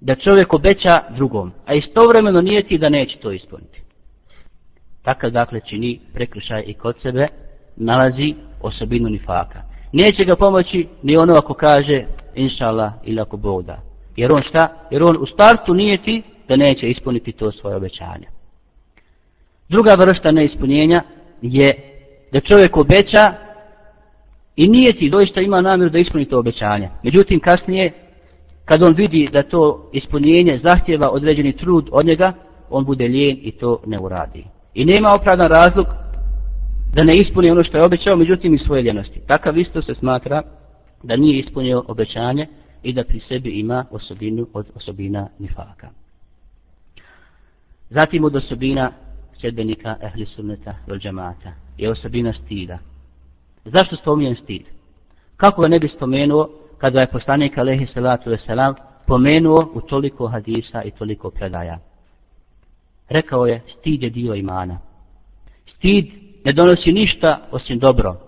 da 0.00 0.14
čovjek 0.14 0.54
obeća 0.54 1.00
drugom, 1.16 1.52
a 1.66 1.74
istovremeno 1.74 2.40
nije 2.40 2.62
ti 2.62 2.78
da 2.78 2.88
neće 2.88 3.18
to 3.18 3.32
ispuniti. 3.32 3.82
Takav 5.02 5.30
dakle 5.30 5.60
čini 5.60 6.00
prekrišaj 6.12 6.64
i 6.66 6.74
kod 6.74 6.96
sebe 7.02 7.28
nalazi 7.76 8.34
osobinu 8.60 9.08
nifaka. 9.08 9.62
Neće 9.92 10.24
ga 10.24 10.36
pomoći 10.36 10.86
ni 11.02 11.16
ono 11.16 11.34
ako 11.34 11.54
kaže 11.54 12.06
inša 12.36 12.68
Allah 12.68 12.92
ili 13.04 13.20
ako 13.20 13.36
Bog 13.36 13.62
da. 13.62 13.80
Jer 14.16 14.32
on 14.32 14.42
šta? 14.42 14.68
Jer 14.90 15.02
on 15.02 15.16
u 15.20 15.26
startu 15.26 15.74
nije 15.74 16.02
ti 16.02 16.22
da 16.48 16.56
neće 16.56 16.90
ispuniti 16.90 17.32
to 17.32 17.52
svoje 17.52 17.76
obećanje. 17.76 18.26
Druga 19.68 19.94
vrsta 19.94 20.30
neispunjenja 20.30 21.02
je 21.42 21.74
da 22.32 22.40
čovjek 22.40 22.76
obeća 22.76 23.32
i 24.56 24.68
nije 24.68 24.92
ti 24.92 25.10
doista 25.10 25.40
ima 25.40 25.60
namjeru 25.60 25.90
da 25.90 25.98
ispuni 25.98 26.24
to 26.24 26.38
obećanje. 26.38 26.90
Međutim, 27.02 27.40
kasnije, 27.40 27.92
kad 28.64 28.82
on 28.82 28.94
vidi 28.94 29.28
da 29.32 29.42
to 29.42 29.90
ispunjenje 29.92 30.60
zahtjeva 30.64 31.10
određeni 31.10 31.52
trud 31.52 31.88
od 31.92 32.06
njega, 32.06 32.32
on 32.70 32.84
bude 32.84 33.08
lijen 33.08 33.38
i 33.42 33.50
to 33.50 33.82
ne 33.86 33.98
uradi. 33.98 34.44
I 34.74 34.84
nema 34.84 35.14
opravdan 35.14 35.48
razlog 35.48 35.86
da 36.94 37.04
ne 37.04 37.16
ispuni 37.16 37.50
ono 37.50 37.64
što 37.64 37.76
je 37.76 37.84
obećao, 37.84 38.16
međutim 38.16 38.54
i 38.54 38.58
svoje 38.58 38.82
ljenosti. 38.82 39.20
Takav 39.26 39.58
isto 39.58 39.82
se 39.82 39.94
smatra 39.94 40.42
da 41.02 41.16
nije 41.16 41.38
ispunio 41.38 41.84
obećanje 41.88 42.46
i 42.82 42.92
da 42.92 43.04
pri 43.04 43.20
sebi 43.20 43.50
ima 43.50 43.84
osobinu 43.90 44.46
od 44.52 44.66
osobina 44.74 45.28
nifaka. 45.38 45.88
Zatim 47.90 48.24
od 48.24 48.36
osobina 48.36 48.92
sjedbenika 49.40 49.96
ehli 50.02 50.26
sunneta 50.26 50.74
vel 50.86 50.98
džamata 50.98 51.52
je 51.78 51.90
osobina 51.90 52.32
stida. 52.32 52.78
Zašto 53.64 53.96
spominjem 53.96 54.36
stid? 54.36 54.62
Kako 55.36 55.62
ga 55.62 55.68
ne 55.68 55.78
bi 55.78 55.88
spomenuo 55.88 56.48
kada 56.78 57.00
je 57.00 57.10
poslanik 57.10 57.58
alaihi 57.58 57.86
salatu 57.86 58.30
veselam 58.30 58.74
pomenuo 59.06 59.70
u 59.74 59.80
toliko 59.80 60.26
hadisa 60.26 60.82
i 60.82 60.90
toliko 60.90 61.30
predaja? 61.30 61.78
Rekao 63.08 63.46
je, 63.46 63.62
stid 63.78 64.02
je 64.02 64.10
dio 64.10 64.34
imana. 64.34 64.78
Stid 65.76 66.06
ne 66.44 66.52
donosi 66.52 66.92
ništa 66.92 67.48
osim 67.50 67.78
dobro. 67.78 68.20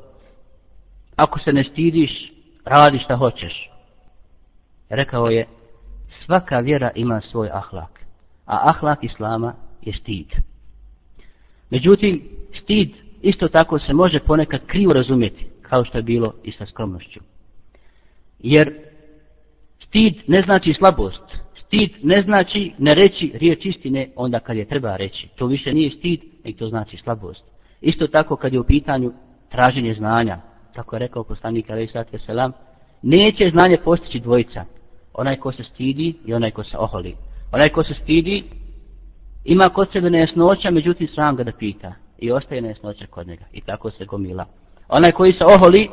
Ako 1.17 1.39
se 1.39 1.53
ne 1.53 1.65
stidiš, 1.65 2.33
radi 2.69 2.99
šta 2.99 3.17
hoćeš. 3.17 3.71
Rekao 4.89 5.27
je, 5.27 5.47
svaka 6.25 6.59
vjera 6.61 6.91
ima 6.95 7.21
svoj 7.21 7.51
ahlak, 7.53 8.01
a 8.47 8.69
ahlak 8.69 9.05
islama 9.05 9.55
je 9.83 9.93
stid. 9.93 10.27
Međutim, 11.71 12.23
stid 12.63 12.91
isto 13.23 13.49
tako 13.49 13.79
se 13.79 13.93
može 13.93 14.21
ponekad 14.21 14.61
krivo 14.67 14.93
razumjeti, 14.93 15.47
kao 15.63 15.85
što 15.85 15.99
je 15.99 16.03
bilo 16.03 16.33
i 16.45 16.53
sa 16.53 16.67
skromnošću. 16.67 17.21
Jer 18.39 18.75
stid 19.89 20.15
ne 20.27 20.43
znači 20.43 20.75
slabost, 20.75 21.23
stid 21.67 21.91
ne 22.03 22.23
znači 22.23 22.73
ne 22.79 22.95
reći 22.95 23.33
riječ 23.35 23.67
istine 23.67 24.09
onda 24.17 24.41
kad 24.41 24.57
je 24.57 24.69
treba 24.69 24.97
reći. 24.97 25.29
To 25.37 25.47
više 25.47 25.75
nije 25.75 25.91
stid, 25.91 26.21
nek 26.45 26.57
to 26.57 26.69
znači 26.69 26.97
slabost. 26.97 27.45
Isto 27.81 28.07
tako 28.07 28.37
kad 28.37 28.53
je 28.53 28.61
u 28.61 28.65
pitanju 28.65 29.13
traženje 29.49 29.95
znanja, 29.95 30.41
tako 30.79 30.97
je 30.97 31.01
rekao 31.01 31.25
poslanik 31.25 31.71
alaih 31.71 31.91
sallatu 31.93 32.19
selam, 32.27 32.53
neće 33.03 33.51
znanje 33.51 33.77
postići 33.85 34.21
dvojica, 34.21 34.65
onaj 35.15 35.37
ko 35.37 35.53
se 35.53 35.65
stidi 35.65 36.15
i 36.27 36.35
onaj 36.35 36.51
ko 36.51 36.65
se 36.65 36.79
oholi. 36.79 37.17
Onaj 37.53 37.69
ko 37.69 37.85
se 37.85 37.95
stidi 38.03 38.45
ima 39.45 39.69
kod 39.69 39.89
sebe 39.93 40.11
nejasnoća, 40.11 40.71
međutim 40.71 41.09
sram 41.15 41.37
ga 41.37 41.45
da 41.45 41.53
pita 41.53 41.93
i 42.19 42.31
ostaje 42.33 42.63
nejasnoća 42.63 43.07
kod 43.07 43.27
njega 43.27 43.45
i 43.53 43.61
tako 43.61 43.91
se 43.91 44.05
gomila. 44.05 44.45
Onaj 44.89 45.13
koji 45.13 45.33
se 45.33 45.45
oholi 45.45 45.89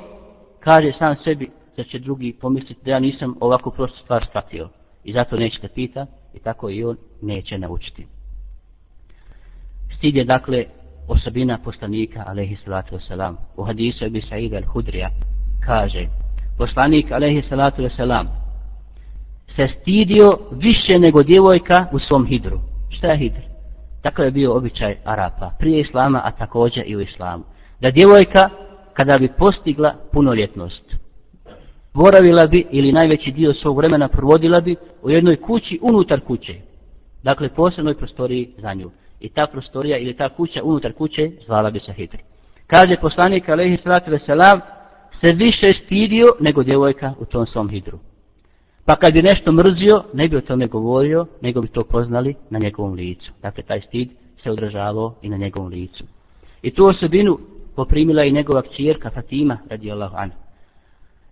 kaže 0.59 0.91
sam 0.99 1.15
sebi 1.23 1.49
da 1.77 1.83
će 1.83 1.99
drugi 1.99 2.33
pomisliti 2.33 2.81
da 2.85 2.91
ja 2.91 2.99
nisam 2.99 3.35
ovako 3.39 3.71
prostu 3.71 3.99
stvar 3.99 4.25
shvatio 4.25 4.69
i 5.03 5.13
zato 5.13 5.35
neće 5.35 5.61
da 5.61 5.67
pita 5.67 6.05
i 6.33 6.39
tako 6.39 6.69
i 6.69 6.83
on 6.83 6.97
neće 7.21 7.57
naučiti. 7.57 8.07
Stid 9.97 10.15
je 10.15 10.23
dakle 10.23 10.65
osobina 11.07 11.57
poslanika 11.57 12.23
alaihi 12.27 12.57
salatu 12.65 12.95
wasalam. 12.95 13.35
U 13.57 13.63
hadisu 13.63 14.05
Ebi 14.05 14.21
Sa'id 14.21 14.53
al-Hudrija 14.53 15.09
kaže 15.65 16.07
poslanik 16.57 17.11
alaihi 17.11 17.43
salatu 17.49 17.81
wasalam 17.81 18.27
se 19.55 19.67
stidio 19.81 20.37
više 20.51 20.99
nego 20.99 21.23
djevojka 21.23 21.85
u 21.91 21.99
svom 21.99 22.25
hidru. 22.25 22.59
Šta 22.89 23.07
je 23.07 23.17
hidr? 23.17 23.41
Tako 24.01 24.21
je 24.21 24.31
bio 24.31 24.57
običaj 24.57 24.95
Arapa 25.05 25.51
prije 25.59 25.81
Islama, 25.81 26.21
a 26.23 26.31
također 26.31 26.83
i 26.87 26.95
u 26.95 27.01
Islamu. 27.01 27.43
Da 27.81 27.91
djevojka 27.91 28.49
kada 28.93 29.17
bi 29.17 29.27
postigla 29.37 29.93
punoljetnost 30.11 30.95
boravila 31.95 32.47
bi 32.47 32.65
ili 32.71 32.91
najveći 32.91 33.31
dio 33.31 33.53
svog 33.53 33.77
vremena 33.77 34.07
provodila 34.07 34.61
bi 34.61 34.75
u 35.01 35.09
jednoj 35.09 35.35
kući 35.35 35.79
unutar 35.81 36.19
kuće. 36.19 36.53
Dakle, 37.23 37.49
posebnoj 37.49 37.97
prostoriji 37.97 38.49
za 38.57 38.73
nju. 38.73 38.91
I 39.25 39.29
ta 39.29 39.47
prostorija 39.47 39.97
ili 39.97 40.13
ta 40.13 40.29
kuća 40.29 40.63
unutar 40.63 40.93
kuće 40.93 41.31
zvala 41.45 41.71
bi 41.71 41.79
se 41.79 41.93
Hidr. 41.93 42.17
Kaže 42.67 42.95
poslanik 43.01 43.49
alaihi 43.49 43.77
sallatu 43.83 44.11
veselam 44.11 44.59
se 45.21 45.31
više 45.31 45.73
stidio 45.73 46.27
nego 46.39 46.63
djevojka 46.63 47.13
u 47.19 47.25
tom 47.25 47.45
svom 47.45 47.69
Hidru. 47.69 47.99
Pa 48.85 48.95
kad 48.95 49.13
bi 49.13 49.21
nešto 49.21 49.51
mrzio, 49.51 50.03
ne 50.13 50.27
bi 50.27 50.37
o 50.37 50.41
tome 50.41 50.67
govorio, 50.67 51.25
nego 51.41 51.61
bi 51.61 51.67
to 51.67 51.83
poznali 51.83 52.35
na 52.49 52.59
njegovom 52.59 52.93
licu. 52.93 53.31
Dakle, 53.41 53.63
taj 53.63 53.81
stid 53.81 54.09
se 54.43 54.51
odražavao 54.51 55.15
i 55.21 55.29
na 55.29 55.37
njegovom 55.37 55.69
licu. 55.69 56.03
I 56.61 56.71
tu 56.71 56.85
osobinu 56.85 57.39
poprimila 57.75 58.23
i 58.23 58.31
njegova 58.31 58.61
kćerka 58.61 59.09
Fatima, 59.09 59.57
radijallahu 59.69 60.15
anhu. 60.17 60.37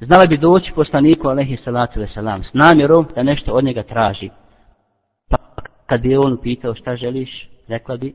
Znala 0.01 0.25
bi 0.25 0.37
doći 0.37 0.73
poslaniku, 0.75 1.27
alaihi 1.27 1.57
salatu 1.63 1.99
veselam 1.99 2.43
s 2.43 2.53
namjerom 2.53 3.07
da 3.15 3.23
nešto 3.23 3.51
od 3.51 3.63
njega 3.63 3.83
traži. 3.83 4.29
Pa 5.29 5.37
kad 5.85 6.01
bi 6.01 6.17
on 6.17 6.37
pitao 6.41 6.75
šta 6.75 6.95
želiš, 6.95 7.52
rekla 7.67 7.97
bi, 7.97 8.13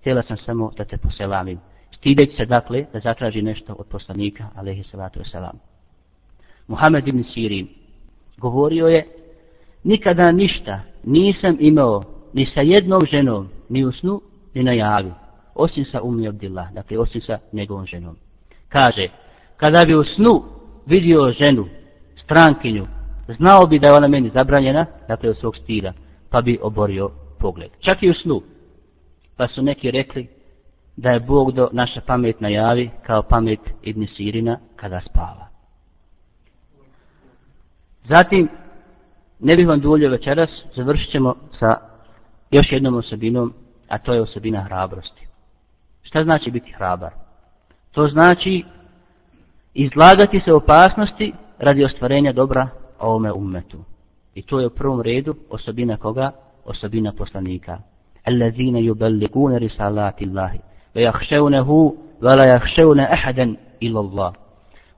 htjela 0.00 0.22
sam 0.22 0.36
samo 0.36 0.70
da 0.76 0.84
te 0.84 0.96
poselamim. 0.96 1.58
Stideć 1.96 2.36
se 2.36 2.46
dakle 2.46 2.84
da 2.92 3.00
zatraži 3.00 3.42
nešto 3.42 3.74
od 3.78 3.86
poslanika, 3.86 4.48
alaihi 4.54 4.82
salatu 4.82 5.20
wasalam. 5.20 5.54
Muhammed 6.66 7.08
ibn 7.08 7.24
Sirin 7.34 7.68
govorio 8.36 8.86
je, 8.86 9.06
nikada 9.84 10.32
ništa 10.32 10.80
nisam 11.04 11.56
imao 11.60 12.02
ni 12.32 12.46
sa 12.46 12.60
jednom 12.60 13.00
ženom, 13.10 13.48
ni 13.68 13.84
u 13.84 13.92
snu, 13.92 14.20
ni 14.54 14.62
na 14.62 14.72
javi, 14.72 15.12
osim 15.54 15.84
sa 15.84 16.02
Umi 16.02 16.28
Abdillah, 16.28 16.72
dakle 16.72 16.98
osim 16.98 17.20
sa 17.20 17.38
njegovom 17.52 17.86
ženom. 17.86 18.16
Kaže, 18.68 19.08
kada 19.56 19.84
bi 19.84 19.94
u 19.94 20.04
snu 20.04 20.42
vidio 20.86 21.32
ženu, 21.38 21.68
strankinju, 22.16 22.84
znao 23.38 23.66
bi 23.66 23.78
da 23.78 23.88
je 23.88 23.94
ona 23.94 24.08
meni 24.08 24.30
zabranjena, 24.34 24.86
dakle 25.08 25.30
od 25.30 25.38
svog 25.38 25.56
stila, 25.56 25.92
pa 26.30 26.40
bi 26.40 26.58
oborio 26.62 27.10
pogled. 27.38 27.70
Čak 27.80 28.02
i 28.02 28.10
u 28.10 28.14
snu. 28.14 28.42
Pa 29.36 29.48
su 29.48 29.62
neki 29.62 29.90
rekli 29.90 30.28
da 30.96 31.10
je 31.10 31.20
Bog 31.20 31.52
do 31.52 31.68
naša 31.72 32.00
pamet 32.00 32.40
najavi 32.40 32.90
kao 33.06 33.22
pamet 33.22 33.60
Ibn 33.82 34.06
Sirina 34.16 34.58
kada 34.76 35.00
spava. 35.00 35.48
Zatim, 38.08 38.48
ne 39.40 39.56
bih 39.56 39.68
vam 39.68 39.80
duljio 39.80 40.10
večeras, 40.10 40.50
završit 40.76 41.10
ćemo 41.10 41.34
sa 41.58 41.76
još 42.50 42.72
jednom 42.72 42.94
osobinom, 42.94 43.54
a 43.88 43.98
to 43.98 44.12
je 44.14 44.22
osobina 44.22 44.60
hrabrosti. 44.60 45.26
Šta 46.02 46.24
znači 46.24 46.50
biti 46.50 46.72
hrabar? 46.72 47.12
To 47.92 48.06
znači 48.06 48.62
izlagati 49.74 50.40
se 50.40 50.52
opasnosti 50.52 51.32
radi 51.58 51.84
ostvarenja 51.84 52.32
dobra 52.32 52.68
ovome 52.98 53.32
ummetu. 53.32 53.84
I 54.34 54.42
to 54.42 54.60
je 54.60 54.66
u 54.66 54.70
prvom 54.70 55.00
redu 55.00 55.36
osobina 55.50 55.96
koga? 55.96 56.32
Osobina 56.64 57.12
poslanika. 57.12 57.78
الذين 58.28 58.76
يبلغون 58.76 59.56
رسالات 59.56 60.22
الله 60.22 60.58
ويخشونه 60.96 61.94
ولا 62.22 62.44
يخشون 62.44 62.96
la 62.96 63.06
yakhshawna 63.06 63.12
ahadan. 63.12 63.56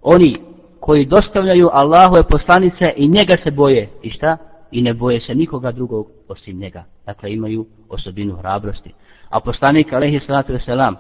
Oni 0.03 0.37
koji 0.81 1.07
dostavljaju 1.07 1.69
Allahove 1.73 2.23
poslanice 2.23 2.93
i 2.97 3.09
njega 3.09 3.37
se 3.45 3.51
boje. 3.51 3.89
I 4.03 4.11
šta? 4.11 4.37
I 4.71 4.83
ne 4.83 4.95
boje 4.95 5.21
se 5.21 5.35
nikoga 5.35 5.73
drugog 5.73 6.11
osim 6.29 6.59
njega. 6.59 6.85
Dakle, 7.07 7.33
imaju 7.33 7.67
osobinu 7.89 8.37
hrabrosti. 8.37 8.95
A 9.29 9.41
poslanik, 9.41 9.93
alaihi 9.93 10.19
salatu 10.19 10.53
wasalam, 10.53 10.95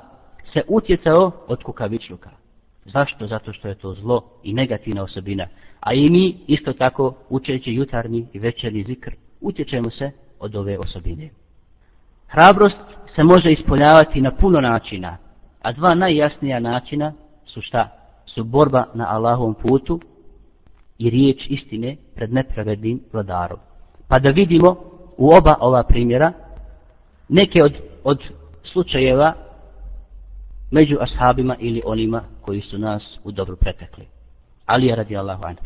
se 0.53 0.63
utjecao 0.69 1.31
od 1.49 1.63
kukavičluka. 1.63 2.31
Zašto? 2.85 3.27
Zato 3.27 3.53
što 3.53 3.69
je 3.69 3.75
to 3.75 3.95
zlo 3.95 4.23
i 4.43 4.53
negativna 4.53 5.03
osobina. 5.03 5.47
A 5.81 5.95
i 5.95 6.11
mi 6.11 6.37
isto 6.47 6.73
tako 6.73 7.15
učeći 7.29 7.75
jutarnji 7.75 8.27
i 8.33 8.39
večerni 8.39 8.85
zikr 8.85 9.15
utječemo 9.41 9.91
se 9.91 10.11
od 10.39 10.57
ove 10.57 10.79
osobine. 10.79 11.31
Hrabrost 12.29 12.77
se 13.15 13.25
može 13.25 13.53
ispoljavati 13.53 14.21
na 14.21 14.31
puno 14.31 14.61
načina, 14.61 15.17
a 15.63 15.73
dva 15.73 15.95
najjasnija 15.95 16.61
načina 16.61 17.13
su 17.47 17.63
šta? 17.63 17.89
Su 18.27 18.45
borba 18.45 18.85
na 18.95 19.07
Allahovom 19.09 19.55
putu 19.55 20.01
i 20.99 21.11
riječ 21.11 21.47
istine 21.49 21.97
pred 22.15 22.33
nepravednim 22.33 23.01
vladarom. 23.13 23.59
Pa 24.09 24.19
da 24.19 24.31
vidimo 24.31 24.77
u 25.17 25.31
oba 25.35 25.55
ova 25.61 25.83
primjera 25.83 26.33
neke 27.29 27.63
od, 27.63 27.75
od 28.05 28.23
slučajeva 28.73 29.33
među 30.71 30.97
ashabima 31.01 31.57
ili 31.59 31.83
onima 31.85 32.23
koji 32.41 32.61
su 32.61 32.79
nas 32.79 33.19
u 33.25 33.33
dobru 33.33 33.57
pretekli. 33.57 34.07
Ali 34.67 34.87
je 34.87 34.97
radi 34.97 35.17
Allahu 35.17 35.43
anhu. 35.47 35.65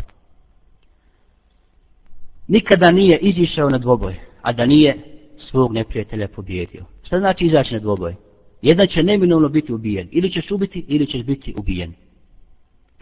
Nikada 2.49 2.91
nije 2.91 3.19
izišao 3.19 3.69
na 3.69 3.79
dvoboj, 3.79 4.21
a 4.43 4.53
da 4.53 4.67
nije 4.67 5.10
svog 5.51 5.73
neprijatelja 5.73 6.29
pobjedio. 6.29 6.85
Šta 7.03 7.19
znači 7.19 7.45
izaći 7.45 7.75
na 7.75 7.81
dvoboj? 7.81 8.15
Jedan 8.63 8.87
će 8.87 9.03
neminovno 9.03 9.49
biti 9.49 9.73
ubijen. 9.73 10.09
Ili 10.11 10.33
ćeš 10.33 10.51
ubiti, 10.51 10.85
ili 10.89 11.07
ćeš 11.07 11.23
biti 11.23 11.55
ubijen. 11.59 11.93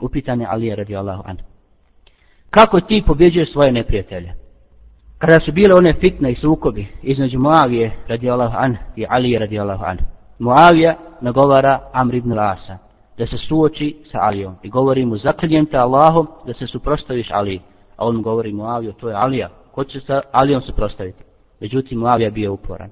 Upitan 0.01 0.41
je 0.41 0.49
je 0.61 0.77
radi 0.77 0.97
Allahu 0.97 1.23
anhu. 1.27 1.45
Kako 2.51 2.81
ti 2.81 3.03
pobjeđuješ 3.07 3.53
svoje 3.53 3.73
neprijatelje? 3.73 4.35
Kada 5.19 5.41
su 5.41 5.53
bile 5.53 5.75
one 5.75 5.93
fitne 5.93 6.33
i 6.33 6.37
sukobi 6.37 6.87
između 7.03 7.39
Muavije 7.41 7.91
radi 8.09 8.31
Allahu 8.31 8.57
an 8.59 8.77
i 8.97 9.07
Ali 9.09 9.39
radi 9.39 9.59
Allahu 9.59 9.85
an, 9.85 9.99
Muavija 10.39 10.97
nagovara 11.21 11.91
Amr 11.93 12.15
ibn 12.15 12.33
Lasa 12.33 12.79
da 13.19 13.27
se 13.27 13.37
suoči 13.49 13.97
sa 14.13 14.19
Alijom 14.21 14.55
i 14.63 14.69
govori 14.69 15.05
mu 15.05 15.17
zaklinjem 15.17 15.67
te 15.67 15.77
Allahom 15.77 16.27
da 16.47 16.55
se 16.55 16.67
suprostaviš 16.67 17.31
Ali. 17.31 17.61
A 17.97 18.07
on 18.07 18.17
mu 18.17 18.23
govori 18.23 18.53
Muaviju, 18.53 18.93
to 18.93 19.09
je 19.09 19.15
Alija, 19.15 19.49
ko 19.73 19.85
će 19.85 20.01
sa 20.01 20.23
Alijom 20.33 20.63
suprostaviti? 20.63 21.23
Međutim, 21.61 21.99
Muavija 21.99 22.31
bio 22.31 22.53
uporan. 22.53 22.91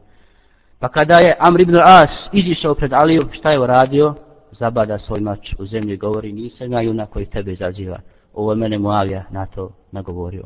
Pa 0.78 0.88
kada 0.88 1.18
je 1.18 1.36
Amr 1.38 1.60
ibn 1.60 1.76
As 1.76 2.10
izišao 2.32 2.74
pred 2.74 2.92
Aliju, 2.92 3.28
šta 3.32 3.52
je 3.52 3.60
uradio? 3.60 4.14
Zabada 4.52 4.98
svoj 4.98 5.20
mač 5.20 5.54
u 5.58 5.66
zemlju 5.66 5.94
i 5.94 5.96
govori, 5.96 6.32
nisam 6.32 6.72
ja 6.72 6.80
junak 6.80 7.10
koji 7.10 7.26
tebe 7.26 7.52
izaziva. 7.52 7.98
Ovo 8.34 8.52
je 8.52 8.56
mene 8.56 8.78
Muavija 8.78 9.24
na 9.30 9.46
to 9.46 9.70
nagovorio. 9.92 10.42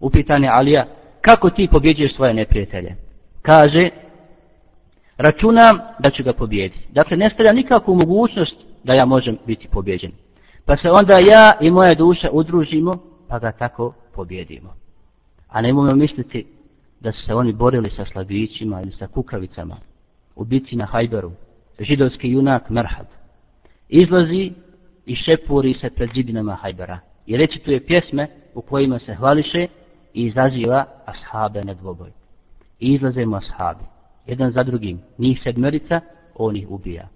Upitan 0.00 0.44
je 0.44 0.50
Alija, 0.50 0.86
kako 1.20 1.50
ti 1.50 1.68
pobjeđuješ 1.72 2.14
svoje 2.14 2.34
neprijatelje? 2.34 2.96
Kaže, 3.42 3.90
računam 5.16 5.78
da 5.98 6.10
ću 6.10 6.22
ga 6.22 6.32
pobjediti. 6.32 6.88
Dakle, 6.92 7.16
ne 7.16 7.30
stavlja 7.30 7.52
nikakvu 7.52 7.94
mogućnost 7.94 8.56
da 8.84 8.94
ja 8.94 9.04
možem 9.04 9.38
biti 9.46 9.68
pobjeđen. 9.68 10.12
Pa 10.64 10.76
se 10.76 10.90
onda 10.90 11.18
ja 11.18 11.52
i 11.60 11.70
moja 11.70 11.94
duša 11.94 12.28
udružimo, 12.32 12.94
pa 13.28 13.38
ga 13.38 13.52
tako 13.52 13.92
pobjedimo. 14.14 14.74
A 15.48 15.60
ne 15.60 15.72
misliti 15.72 16.46
da 17.04 17.12
su 17.12 17.22
se 17.26 17.34
oni 17.34 17.52
borili 17.52 17.90
sa 17.90 18.04
slabićima 18.04 18.82
ili 18.82 18.92
sa 18.92 19.06
kukavicama. 19.06 19.76
u 20.36 20.44
bitci 20.44 20.76
na 20.76 20.86
Hajberu, 20.86 21.32
židovski 21.80 22.30
junak 22.30 22.70
Merhad, 22.70 23.06
izlazi 23.88 24.52
i 25.06 25.14
šepuri 25.14 25.74
se 25.74 25.90
pred 25.90 26.10
zidinama 26.14 26.54
Hajbera 26.54 26.98
i 27.26 27.36
recituje 27.36 27.86
pjesme 27.86 28.28
u 28.54 28.60
kojima 28.60 28.98
se 28.98 29.14
hvališe 29.14 29.66
i 30.14 30.22
izaziva 30.24 30.84
ashabe 31.06 31.60
na 31.62 31.74
dvoboj. 31.74 32.10
I 32.80 32.92
izlaze 32.94 33.26
mu 33.26 33.36
ashabi, 33.36 33.84
jedan 34.26 34.52
za 34.52 34.62
drugim, 34.62 35.00
njih 35.18 35.40
sedmerica, 35.44 36.00
on 36.34 36.56
ih 36.56 36.70
ubija. 36.70 37.08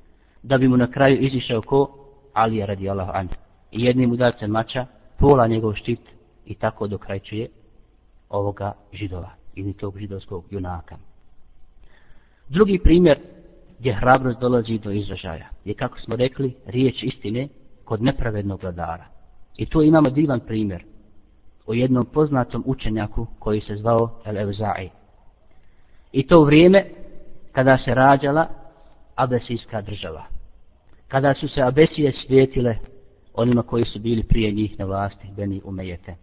Da 0.43 0.59
bi 0.59 0.69
mu 0.69 0.77
na 0.77 0.91
kraju 0.91 1.19
izišao 1.21 1.63
ko 1.63 1.99
Alija 2.35 2.67
radi 2.67 2.91
Allah 2.91 3.09
an. 3.13 3.29
I 3.73 3.85
jednim 3.85 4.13
udarcem 4.13 4.51
mača, 4.51 4.87
pola 5.19 5.47
njegov 5.47 5.75
štit 5.75 6.01
i 6.47 6.55
tako 6.55 6.87
dokrajčuje 6.87 7.49
ovoga 8.29 8.73
židova 8.93 9.38
ili 9.59 9.73
tog 9.73 9.99
židovskog 9.99 10.45
junaka. 10.51 10.97
Drugi 12.49 12.79
primjer 12.79 13.19
gdje 13.79 13.95
hrabrost 13.95 14.41
dolazi 14.41 14.79
do 14.79 14.91
izražaja 14.91 15.49
je, 15.65 15.75
kako 15.75 15.99
smo 16.01 16.17
rekli, 16.17 16.55
riječ 16.67 17.03
istine 17.03 17.49
kod 17.85 18.03
nepravednog 18.03 18.63
vladara. 18.63 19.07
I 19.57 19.67
tu 19.67 19.83
imamo 19.83 20.11
divan 20.11 20.41
primjer 20.41 20.85
o 21.67 21.75
jednom 21.75 22.07
poznatom 22.07 22.63
učenjaku 22.67 23.27
koji 23.39 23.61
se 23.61 23.77
zvao 23.77 24.21
El 24.25 24.37
Evzai. 24.37 24.91
I 26.13 26.27
to 26.27 26.45
vrijeme 26.45 26.85
kada 27.53 27.79
se 27.79 27.95
rađala 27.95 28.49
Abesijska 29.15 29.83
država. 29.83 30.25
Kada 31.09 31.35
su 31.35 31.49
se 31.49 31.63
Abesije 31.63 32.13
svijetile 32.13 32.77
onima 33.35 33.63
koji 33.63 33.85
su 33.85 33.99
bili 33.99 34.23
prije 34.23 34.53
njih 34.53 34.79
na 34.79 34.85
vlasti, 34.85 35.29
Beni 35.37 35.61
Umejete. 35.65 36.15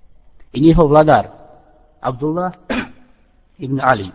I 0.54 0.62
njihov 0.62 0.88
vladar, 0.88 1.28
Abdullah 2.02 2.54
ibn 3.58 3.80
Ali, 3.84 4.12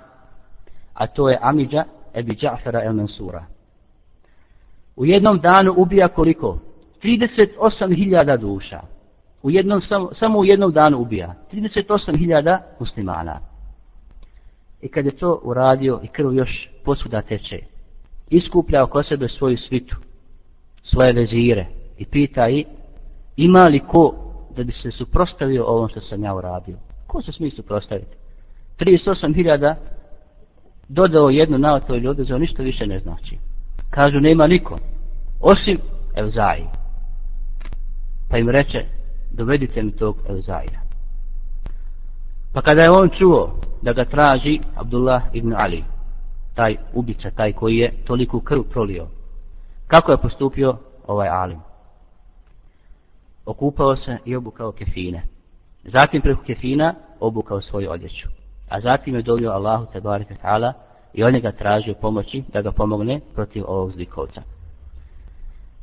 a 0.94 1.06
to 1.06 1.28
je 1.28 1.38
Amidža 1.42 1.84
Ebi 2.14 2.34
Džafera 2.34 2.82
el 2.84 2.92
Mansura. 2.92 3.44
U 4.96 5.06
jednom 5.06 5.38
danu 5.38 5.74
ubija 5.76 6.08
koliko? 6.08 6.58
38.000 7.02 8.36
duša. 8.36 8.80
U 9.42 9.50
jednom, 9.50 9.80
samo, 9.80 10.10
samo 10.18 10.38
u 10.38 10.44
jednom 10.44 10.72
danu 10.72 10.98
ubija. 10.98 11.34
38.000 11.52 12.58
muslimana. 12.80 13.40
I 14.80 14.88
kad 14.88 15.04
je 15.04 15.16
to 15.16 15.40
uradio 15.42 16.00
i 16.02 16.08
krv 16.08 16.32
još 16.34 16.70
posuda 16.84 17.22
teče, 17.22 17.58
iskuplja 18.30 18.84
oko 18.84 19.02
sebe 19.02 19.28
svoju 19.28 19.56
svitu, 19.56 19.96
svoje 20.82 21.12
vezire 21.12 21.66
i 21.98 22.04
pita 22.04 22.48
i 22.48 22.64
ima 23.36 23.66
li 23.66 23.80
ko 23.80 24.14
da 24.56 24.64
bi 24.64 24.72
se 24.72 24.90
suprostavio 24.90 25.64
ovom 25.64 25.88
što 25.88 26.00
sam 26.00 26.24
ja 26.24 26.34
uradio? 26.34 26.76
Ko 27.06 27.22
se 27.22 27.32
smije 27.32 27.50
suprostaviti? 27.50 28.19
38.000 28.80 29.74
dodao 30.88 31.30
jednu 31.30 31.58
navato 31.58 31.94
ili 31.94 32.08
odezao, 32.08 32.38
ništa 32.38 32.62
više 32.62 32.86
ne 32.86 32.98
znači. 32.98 33.38
Kažu, 33.90 34.20
nema 34.20 34.46
niko, 34.46 34.76
osim 35.40 35.78
Evzaji. 36.14 36.66
Pa 38.28 38.38
im 38.38 38.48
reče, 38.48 38.84
dovedite 39.30 39.82
mi 39.82 39.92
tog 39.92 40.16
Evzaja. 40.28 40.80
Pa 42.52 42.62
kada 42.62 42.82
je 42.82 42.90
on 42.90 43.08
čuo 43.08 43.60
da 43.82 43.92
ga 43.92 44.04
traži 44.04 44.60
Abdullah 44.74 45.22
ibn 45.32 45.54
Ali, 45.58 45.84
taj 46.54 46.76
ubica, 46.92 47.30
taj 47.30 47.52
koji 47.52 47.76
je 47.76 47.92
toliko 48.04 48.40
krv 48.40 48.62
prolio, 48.62 49.06
kako 49.86 50.12
je 50.12 50.22
postupio 50.22 50.76
ovaj 51.06 51.28
Alim? 51.28 51.60
Okupao 53.46 53.96
se 53.96 54.18
i 54.24 54.36
obukao 54.36 54.72
kefine. 54.72 55.22
Zatim 55.84 56.22
preko 56.22 56.42
kefina 56.42 56.94
obukao 57.20 57.62
svoju 57.62 57.90
odjeću 57.90 58.39
a 58.70 58.80
zatim 58.80 59.14
je 59.14 59.22
dolio 59.22 59.50
Allahu 59.50 59.86
te 59.92 60.00
bareke 60.00 60.34
taala 60.34 60.72
i 61.14 61.24
on 61.24 61.32
ga 61.32 61.52
tražio 61.52 61.94
pomoći 61.94 62.42
da 62.52 62.62
ga 62.62 62.72
pomogne 62.72 63.20
protiv 63.34 63.64
ovog 63.66 63.92
zlikovca. 63.92 64.42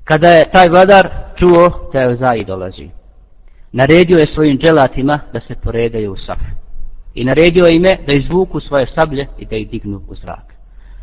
Kada 0.04 0.30
je 0.30 0.52
taj 0.52 0.70
vladar 0.70 1.10
čuo 1.36 1.90
da 1.94 2.02
je 2.02 2.18
Zai 2.18 2.44
dolazi, 2.44 2.90
naredio 3.72 4.18
je 4.18 4.34
svojim 4.34 4.58
dželatima 4.58 5.20
da 5.34 5.40
se 5.40 5.56
poredaju 5.56 6.12
u 6.14 6.18
saf. 6.18 6.40
I 7.14 7.26
naredio 7.26 7.66
je 7.66 7.76
ime 7.76 7.98
da 8.08 8.14
izvuku 8.14 8.60
svoje 8.60 8.88
sablje 8.96 9.28
i 9.38 9.46
da 9.46 9.56
ih 9.56 9.70
dignu 9.70 10.02
u 10.08 10.16
zrak. 10.16 10.54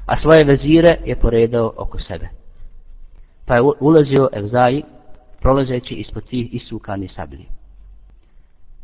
A 0.07 0.21
svoje 0.21 0.45
vezire 0.45 0.97
je 1.05 1.17
poredao 1.17 1.73
oko 1.77 1.99
sebe. 1.99 2.29
Pa 3.45 3.55
je 3.55 3.63
ulazio 3.81 4.29
Evzai, 4.33 4.83
prolazeći 5.41 5.95
ispod 5.95 6.25
tih 6.25 6.55
isukani 6.55 7.09
sablji. 7.09 7.47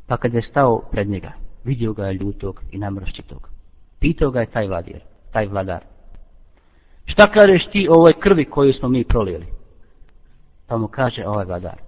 Pa 0.06 0.16
kad 0.16 0.34
je 0.34 0.42
stao 0.42 0.82
pred 0.90 1.08
njega, 1.08 1.32
vidio 1.64 1.92
ga 1.92 2.06
je 2.06 2.14
ljutog 2.14 2.62
i 2.70 2.78
namrščitog. 2.78 3.48
Pitao 3.98 4.30
ga 4.30 4.40
je 4.40 4.46
taj 4.46 4.66
vladir, 4.66 5.00
taj 5.32 5.46
vladar. 5.46 5.84
Šta 7.04 7.26
kažeš 7.26 7.66
ti 7.66 7.88
o 7.90 7.94
ovoj 7.94 8.12
krvi 8.12 8.44
koju 8.44 8.72
smo 8.72 8.88
mi 8.88 9.04
prolijeli? 9.04 9.46
Pa 10.66 10.76
mu 10.76 10.88
kaže 10.88 11.26
ovaj 11.26 11.44
vladar. 11.44 11.80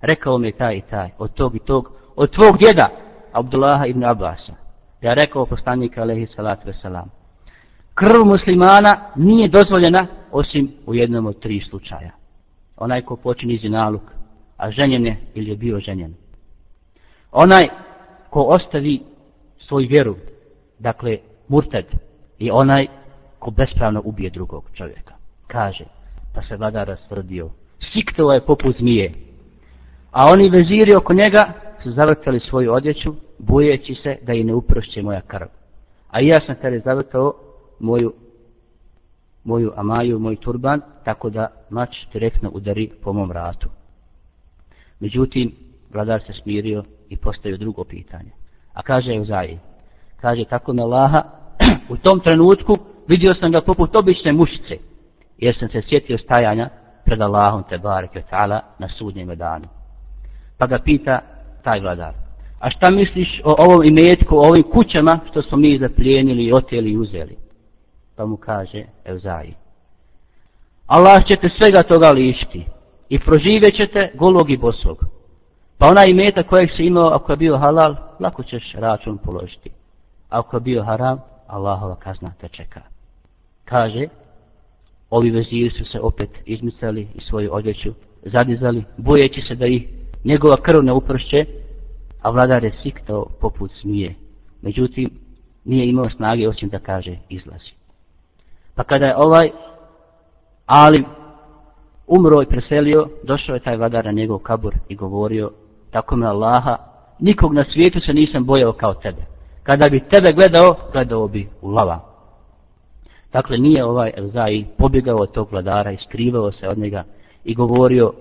Rekao 0.00 0.38
mi 0.38 0.48
je 0.48 0.56
taj 0.56 0.76
i 0.76 0.82
taj, 0.90 1.10
od 1.18 1.34
tog 1.34 1.56
i 1.56 1.58
tog, 1.58 1.92
od 2.16 2.30
tvog 2.30 2.58
djeda, 2.58 2.88
Abdullaha 3.32 3.86
ibn 3.86 4.04
Abbasa. 4.04 4.54
Ja 5.02 5.14
rekao 5.14 5.46
poslanika, 5.46 6.02
alaihi 6.02 6.26
salatu 6.26 6.68
wasalam. 6.68 7.06
Krv 7.94 8.24
muslimana 8.24 8.96
nije 9.16 9.48
dozvoljena 9.48 10.06
osim 10.30 10.72
u 10.86 10.94
jednom 10.94 11.26
od 11.26 11.40
tri 11.40 11.60
slučaja. 11.60 12.10
Onaj 12.76 13.02
ko 13.02 13.16
počini 13.16 13.58
zinaluk, 13.58 14.02
a 14.56 14.70
ženjen 14.70 15.06
je 15.06 15.16
ili 15.34 15.50
je 15.50 15.56
bio 15.56 15.80
ženjen. 15.80 16.14
Onaj 17.32 17.68
ko 18.36 18.42
ostavi 18.42 19.00
svoju 19.58 19.88
vjeru, 19.88 20.16
dakle 20.78 21.18
murtad, 21.48 21.84
i 22.38 22.50
onaj 22.50 22.86
ko 23.38 23.50
bespravno 23.50 24.02
ubije 24.04 24.30
drugog 24.30 24.64
čovjeka. 24.74 25.14
Kaže, 25.46 25.84
pa 26.34 26.42
se 26.42 26.56
vladar 26.56 26.88
rasvrdio, 26.88 27.50
siktova 27.92 28.34
je 28.34 28.44
poput 28.44 28.76
zmije, 28.78 29.12
a 30.10 30.26
oni 30.32 30.50
veziri 30.50 30.94
oko 30.94 31.14
njega 31.14 31.52
su 31.82 31.92
zavrtali 31.92 32.40
svoju 32.40 32.72
odjeću, 32.72 33.14
bojeći 33.38 33.94
se 33.94 34.18
da 34.22 34.32
i 34.32 34.44
ne 34.44 34.54
uprošće 34.54 35.02
moja 35.02 35.20
krv. 35.20 35.46
A 36.10 36.20
ja 36.20 36.40
sam 36.40 36.56
tada 36.62 36.78
zavrtao 36.78 37.32
moju, 37.80 38.12
moju 39.44 39.72
amaju, 39.76 40.18
moj 40.18 40.36
turban, 40.36 40.80
tako 41.04 41.30
da 41.30 41.46
mač 41.70 41.96
direktno 42.12 42.50
udari 42.52 42.90
po 43.02 43.12
mom 43.12 43.28
vratu. 43.28 43.68
Međutim, 45.00 45.52
vladar 45.92 46.22
se 46.26 46.32
smirio 46.32 46.84
i 47.08 47.16
postavio 47.16 47.56
drugo 47.56 47.84
pitanje. 47.84 48.30
A 48.72 48.82
kaže 48.82 49.12
je 49.12 49.20
Uzaji, 49.20 49.58
kaže 50.20 50.44
tako 50.44 50.72
na 50.72 50.84
Laha, 50.84 51.22
u 51.88 51.96
tom 51.96 52.20
trenutku 52.20 52.76
vidio 53.08 53.34
sam 53.34 53.52
ga 53.52 53.60
poput 53.60 53.96
obične 53.96 54.32
mušice, 54.32 54.78
jer 55.38 55.56
sam 55.58 55.68
se 55.68 55.82
sjetio 55.88 56.18
stajanja 56.18 56.68
pred 57.04 57.20
Allahom 57.20 57.62
te 57.68 57.78
bareke 57.78 58.22
ta'ala 58.30 58.60
na 58.78 58.88
sudnjem 58.88 59.36
danu. 59.36 59.64
Pa 60.58 60.66
ga 60.66 60.78
pita 60.78 61.20
taj 61.64 61.80
vladar, 61.80 62.14
a 62.60 62.70
šta 62.70 62.90
misliš 62.90 63.40
o 63.44 63.54
ovom 63.58 63.84
imetku, 63.84 64.36
o 64.36 64.48
ovim 64.48 64.62
kućama 64.62 65.20
što 65.30 65.42
smo 65.42 65.58
mi 65.58 65.78
zaplijenili, 65.78 66.52
oteli 66.52 66.90
i 66.90 66.96
uzeli? 66.96 67.36
Pa 68.16 68.26
mu 68.26 68.36
kaže 68.36 68.84
Evzaji, 69.04 69.54
Allah 70.86 71.24
će 71.24 71.36
te 71.36 71.48
svega 71.58 71.82
toga 71.82 72.10
lišiti 72.10 72.66
i 73.08 73.18
proživjet 73.18 73.76
ćete 73.76 74.10
golog 74.14 74.50
i 74.50 74.56
bosog. 74.56 75.15
Pa 75.78 75.88
onaj 75.88 76.10
imeta 76.10 76.42
kojeg 76.42 76.70
si 76.76 76.82
imao, 76.82 77.08
ako 77.08 77.32
je 77.32 77.36
bio 77.36 77.58
halal, 77.58 77.96
lako 78.20 78.42
ćeš 78.42 78.74
račun 78.74 79.18
položiti. 79.18 79.70
Ako 80.28 80.56
je 80.56 80.60
bio 80.60 80.82
haram, 80.82 81.20
Allahova 81.46 81.96
kazna 81.96 82.32
te 82.40 82.48
čeka. 82.48 82.80
Kaže, 83.64 84.08
ovi 85.10 85.30
veziri 85.30 85.70
su 85.70 85.84
se 85.84 86.00
opet 86.00 86.30
izmicali 86.44 87.08
i 87.14 87.20
svoju 87.20 87.54
odjeću 87.54 87.94
zadizali, 88.22 88.84
bojeći 88.96 89.40
se 89.40 89.54
da 89.54 89.66
ih 89.66 89.88
njegova 90.24 90.56
krv 90.56 90.82
ne 90.82 90.92
upršće, 90.92 91.46
a 92.22 92.30
vladar 92.30 92.64
je 92.64 92.72
siktao 92.82 93.26
poput 93.40 93.70
smije. 93.80 94.14
Međutim, 94.62 95.10
nije 95.64 95.88
imao 95.88 96.10
snage 96.10 96.48
osim 96.48 96.68
da 96.68 96.78
kaže 96.78 97.16
izlazi. 97.28 97.72
Pa 98.74 98.84
kada 98.84 99.06
je 99.06 99.16
ovaj 99.16 99.50
Alim 100.66 101.04
umro 102.06 102.42
i 102.42 102.46
preselio, 102.46 103.08
došao 103.22 103.54
je 103.54 103.60
taj 103.60 103.76
vladar 103.76 104.04
na 104.04 104.12
njegov 104.12 104.38
kabur 104.38 104.74
i 104.88 104.96
govorio 104.96 105.52
tako 105.90 106.16
me 106.16 106.26
Allaha, 106.26 106.76
nikog 107.18 107.54
na 107.54 107.64
svijetu 107.72 108.00
se 108.00 108.12
nisam 108.12 108.44
bojao 108.44 108.72
kao 108.72 108.94
tebe. 108.94 109.22
Kada 109.62 109.88
bi 109.88 110.00
tebe 110.00 110.32
gledao, 110.32 110.76
gledao 110.92 111.28
bi 111.28 111.48
u 111.62 111.70
lava. 111.70 112.00
Dakle, 113.32 113.58
nije 113.58 113.84
ovaj 113.84 114.12
Elzai 114.16 114.64
pobjegao 114.78 115.16
od 115.16 115.32
tog 115.32 115.48
vladara 115.52 115.92
i 115.92 115.98
skrivao 116.08 116.52
se 116.52 116.68
od 116.68 116.78
njega 116.78 117.04
i 117.44 117.54
govorio 117.54 118.12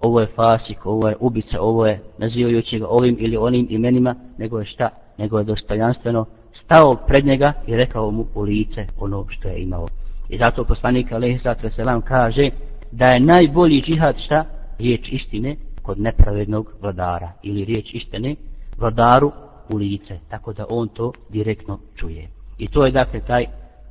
ovo 0.00 0.20
je 0.20 0.26
fasik, 0.36 0.86
ovo 0.86 1.08
je 1.08 1.16
ubica, 1.20 1.60
ovo 1.60 1.86
je 1.86 2.00
nazivajući 2.18 2.78
ga 2.78 2.86
ovim 2.86 3.16
ili 3.18 3.36
onim 3.36 3.66
imenima, 3.70 4.14
nego 4.38 4.58
je 4.58 4.64
šta, 4.64 4.88
nego 5.18 5.38
je 5.38 5.44
dostojanstveno 5.44 6.26
stao 6.64 6.94
pred 6.94 7.26
njega 7.26 7.52
i 7.66 7.76
rekao 7.76 8.10
mu 8.10 8.26
u 8.34 8.42
lice 8.42 8.86
ono 8.98 9.26
što 9.28 9.48
je 9.48 9.62
imao. 9.62 9.86
I 10.28 10.38
zato 10.38 10.64
poslanik 10.64 11.12
Alehi 11.12 11.38
Satre 11.38 11.70
kaže 12.04 12.50
da 12.92 13.06
je 13.06 13.20
najbolji 13.20 13.82
džihad 13.82 14.16
šta? 14.24 14.44
Riječ 14.78 15.08
istine, 15.12 15.56
kod 15.82 16.00
nepravednog 16.00 16.72
vladara 16.80 17.32
ili 17.42 17.64
riječ 17.64 17.94
istine 17.94 18.36
vladaru 18.78 19.32
u 19.72 19.76
lice, 19.76 20.18
tako 20.28 20.52
da 20.52 20.66
on 20.70 20.88
to 20.88 21.12
direktno 21.28 21.78
čuje. 21.96 22.28
I 22.58 22.66
to 22.68 22.86
je 22.86 22.92
dakle 22.92 23.20
taj 23.20 23.46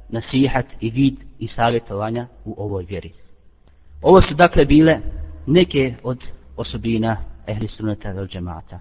nasihat 0.10 0.66
i 0.80 0.89
vid 0.89 1.16
i 1.39 1.48
savjetovanja 1.48 2.28
u 2.46 2.56
ovoj 2.58 2.84
vjeri. 2.84 3.12
Ovo 4.02 4.22
su 4.22 4.36
dakle 4.36 4.66
bile 4.66 5.00
neke 5.46 5.96
od 6.04 6.24
osobina 6.58 7.18
ehli 7.48 7.68
sunnata 7.68 8.12
vel 8.12 8.28
džemata, 8.28 8.80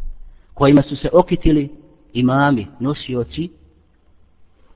kojima 0.55 0.83
su 0.83 0.97
se 0.97 1.09
okitili 1.13 1.71
imami, 2.13 2.67
nosioci 2.81 3.51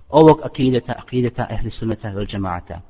ovog 0.08 0.40
akideta, 0.44 0.92
akideta 0.98 1.46
ehli 1.50 1.70
sunnata 1.70 2.08
vel 2.08 2.26
džemata. 2.26 2.80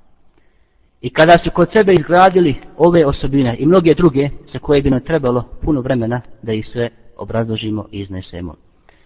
I 1.05 1.11
kada 1.11 1.39
su 1.45 1.51
kod 1.51 1.69
sebe 1.73 1.93
izgradili 1.93 2.55
ove 2.79 3.07
osobine 3.07 3.57
i 3.59 3.67
mnoge 3.67 3.95
druge 3.95 4.29
za 4.53 4.59
koje 4.59 4.83
bi 4.83 4.91
nam 4.91 5.01
trebalo 5.01 5.45
puno 5.63 5.81
vremena 5.81 6.21
da 6.43 6.53
ih 6.53 6.69
sve 6.73 6.91
obrazložimo 7.17 7.87
i 7.93 8.01
iznesemo. 8.01 8.55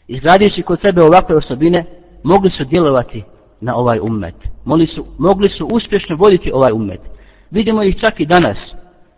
Izgradivši 0.08 0.62
kod 0.62 0.78
sebe 0.84 1.02
ovakve 1.02 1.36
osobine, 1.36 1.84
mogli 2.22 2.50
su 2.50 2.64
djelovati 2.64 3.24
na 3.60 3.76
ovaj 3.76 3.98
ummet. 4.02 4.34
Mogli 4.64 4.86
su, 4.86 5.04
mogli 5.18 5.48
su 5.48 5.68
uspješno 5.72 6.16
voditi 6.16 6.52
ovaj 6.54 6.72
ummet. 6.72 7.00
Vidimo 7.50 7.82
ih 7.82 7.96
čak 7.96 8.20
i 8.20 8.26
danas, 8.26 8.58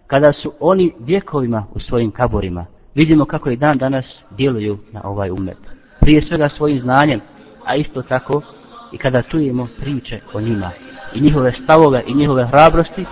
kada 0.06 0.32
su 0.32 0.52
oni 0.60 0.92
vjekovima 0.98 1.66
u 1.74 1.80
svojim 1.80 2.10
kaborima. 2.10 2.66
Vidimo 2.94 3.24
kako 3.24 3.50
i 3.50 3.56
dan 3.56 3.78
danas 3.78 4.04
djeluju 4.30 4.78
na 4.92 5.00
ovaj 5.04 5.30
ummet. 5.30 5.58
Prije 6.00 6.22
svega 6.28 6.48
svojim 6.56 6.80
znanjem, 6.80 7.20
a 7.64 7.76
isto 7.76 8.02
tako 8.02 8.42
i 8.92 8.98
kada 8.98 9.22
čujemo 9.22 9.68
priče 9.80 10.20
o 10.34 10.40
njima 10.40 10.70
i 11.14 11.20
njihove 11.20 11.52
stavove 11.64 12.02
i 12.06 12.14
njihove 12.14 12.46
hrabrosti 12.46 13.04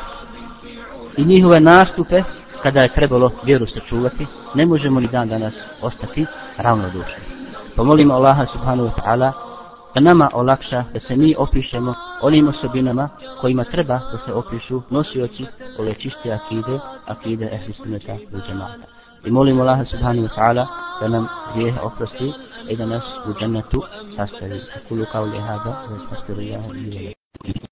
i 1.16 1.24
njihove 1.24 1.60
nastupe 1.60 2.22
kada 2.62 2.80
je 2.80 2.92
trebalo 2.94 3.30
vjeru 3.44 3.66
sačuvati, 3.66 4.26
ne 4.54 4.66
možemo 4.66 5.00
ni 5.00 5.08
dan 5.08 5.28
danas 5.28 5.54
ostati 5.82 6.26
ravnodušni. 6.56 7.22
Pomolimo 7.76 8.14
Allaha 8.14 8.46
subhanahu 8.46 8.88
wa 8.88 9.02
ta'ala 9.02 9.32
da 9.94 10.00
nama 10.00 10.30
olakša 10.32 10.84
da 10.94 11.00
se 11.00 11.16
mi 11.16 11.34
opišemo 11.38 11.94
onim 12.22 12.48
osobinama 12.48 13.08
kojima 13.40 13.64
treba 13.64 13.94
da 13.94 14.18
se 14.26 14.32
opišu 14.32 14.82
nosioci 14.90 15.46
ove 15.78 15.94
čiste 15.94 16.32
akide, 16.32 16.78
akide 17.06 17.48
ehli 17.52 17.72
sunneta 17.72 18.12
u 18.12 18.38
džemata. 18.48 18.86
I 19.24 19.30
molimo 19.30 19.62
Allaha 19.62 19.84
subhanahu 19.84 20.26
wa 20.26 20.34
ta'ala 20.36 20.66
da 21.00 21.08
nam 21.08 21.28
grijehe 21.54 21.80
oprosti 21.80 22.32
i 22.68 22.76
da 22.76 22.86
nas 22.86 23.04
u 23.26 23.40
džennetu 23.40 23.82
sastavi. 24.16 24.60
Kulu 24.88 25.04
kao 25.12 25.24
li 25.24 25.38
hada, 25.38 25.82
wa 25.90 27.14
i 27.44 27.52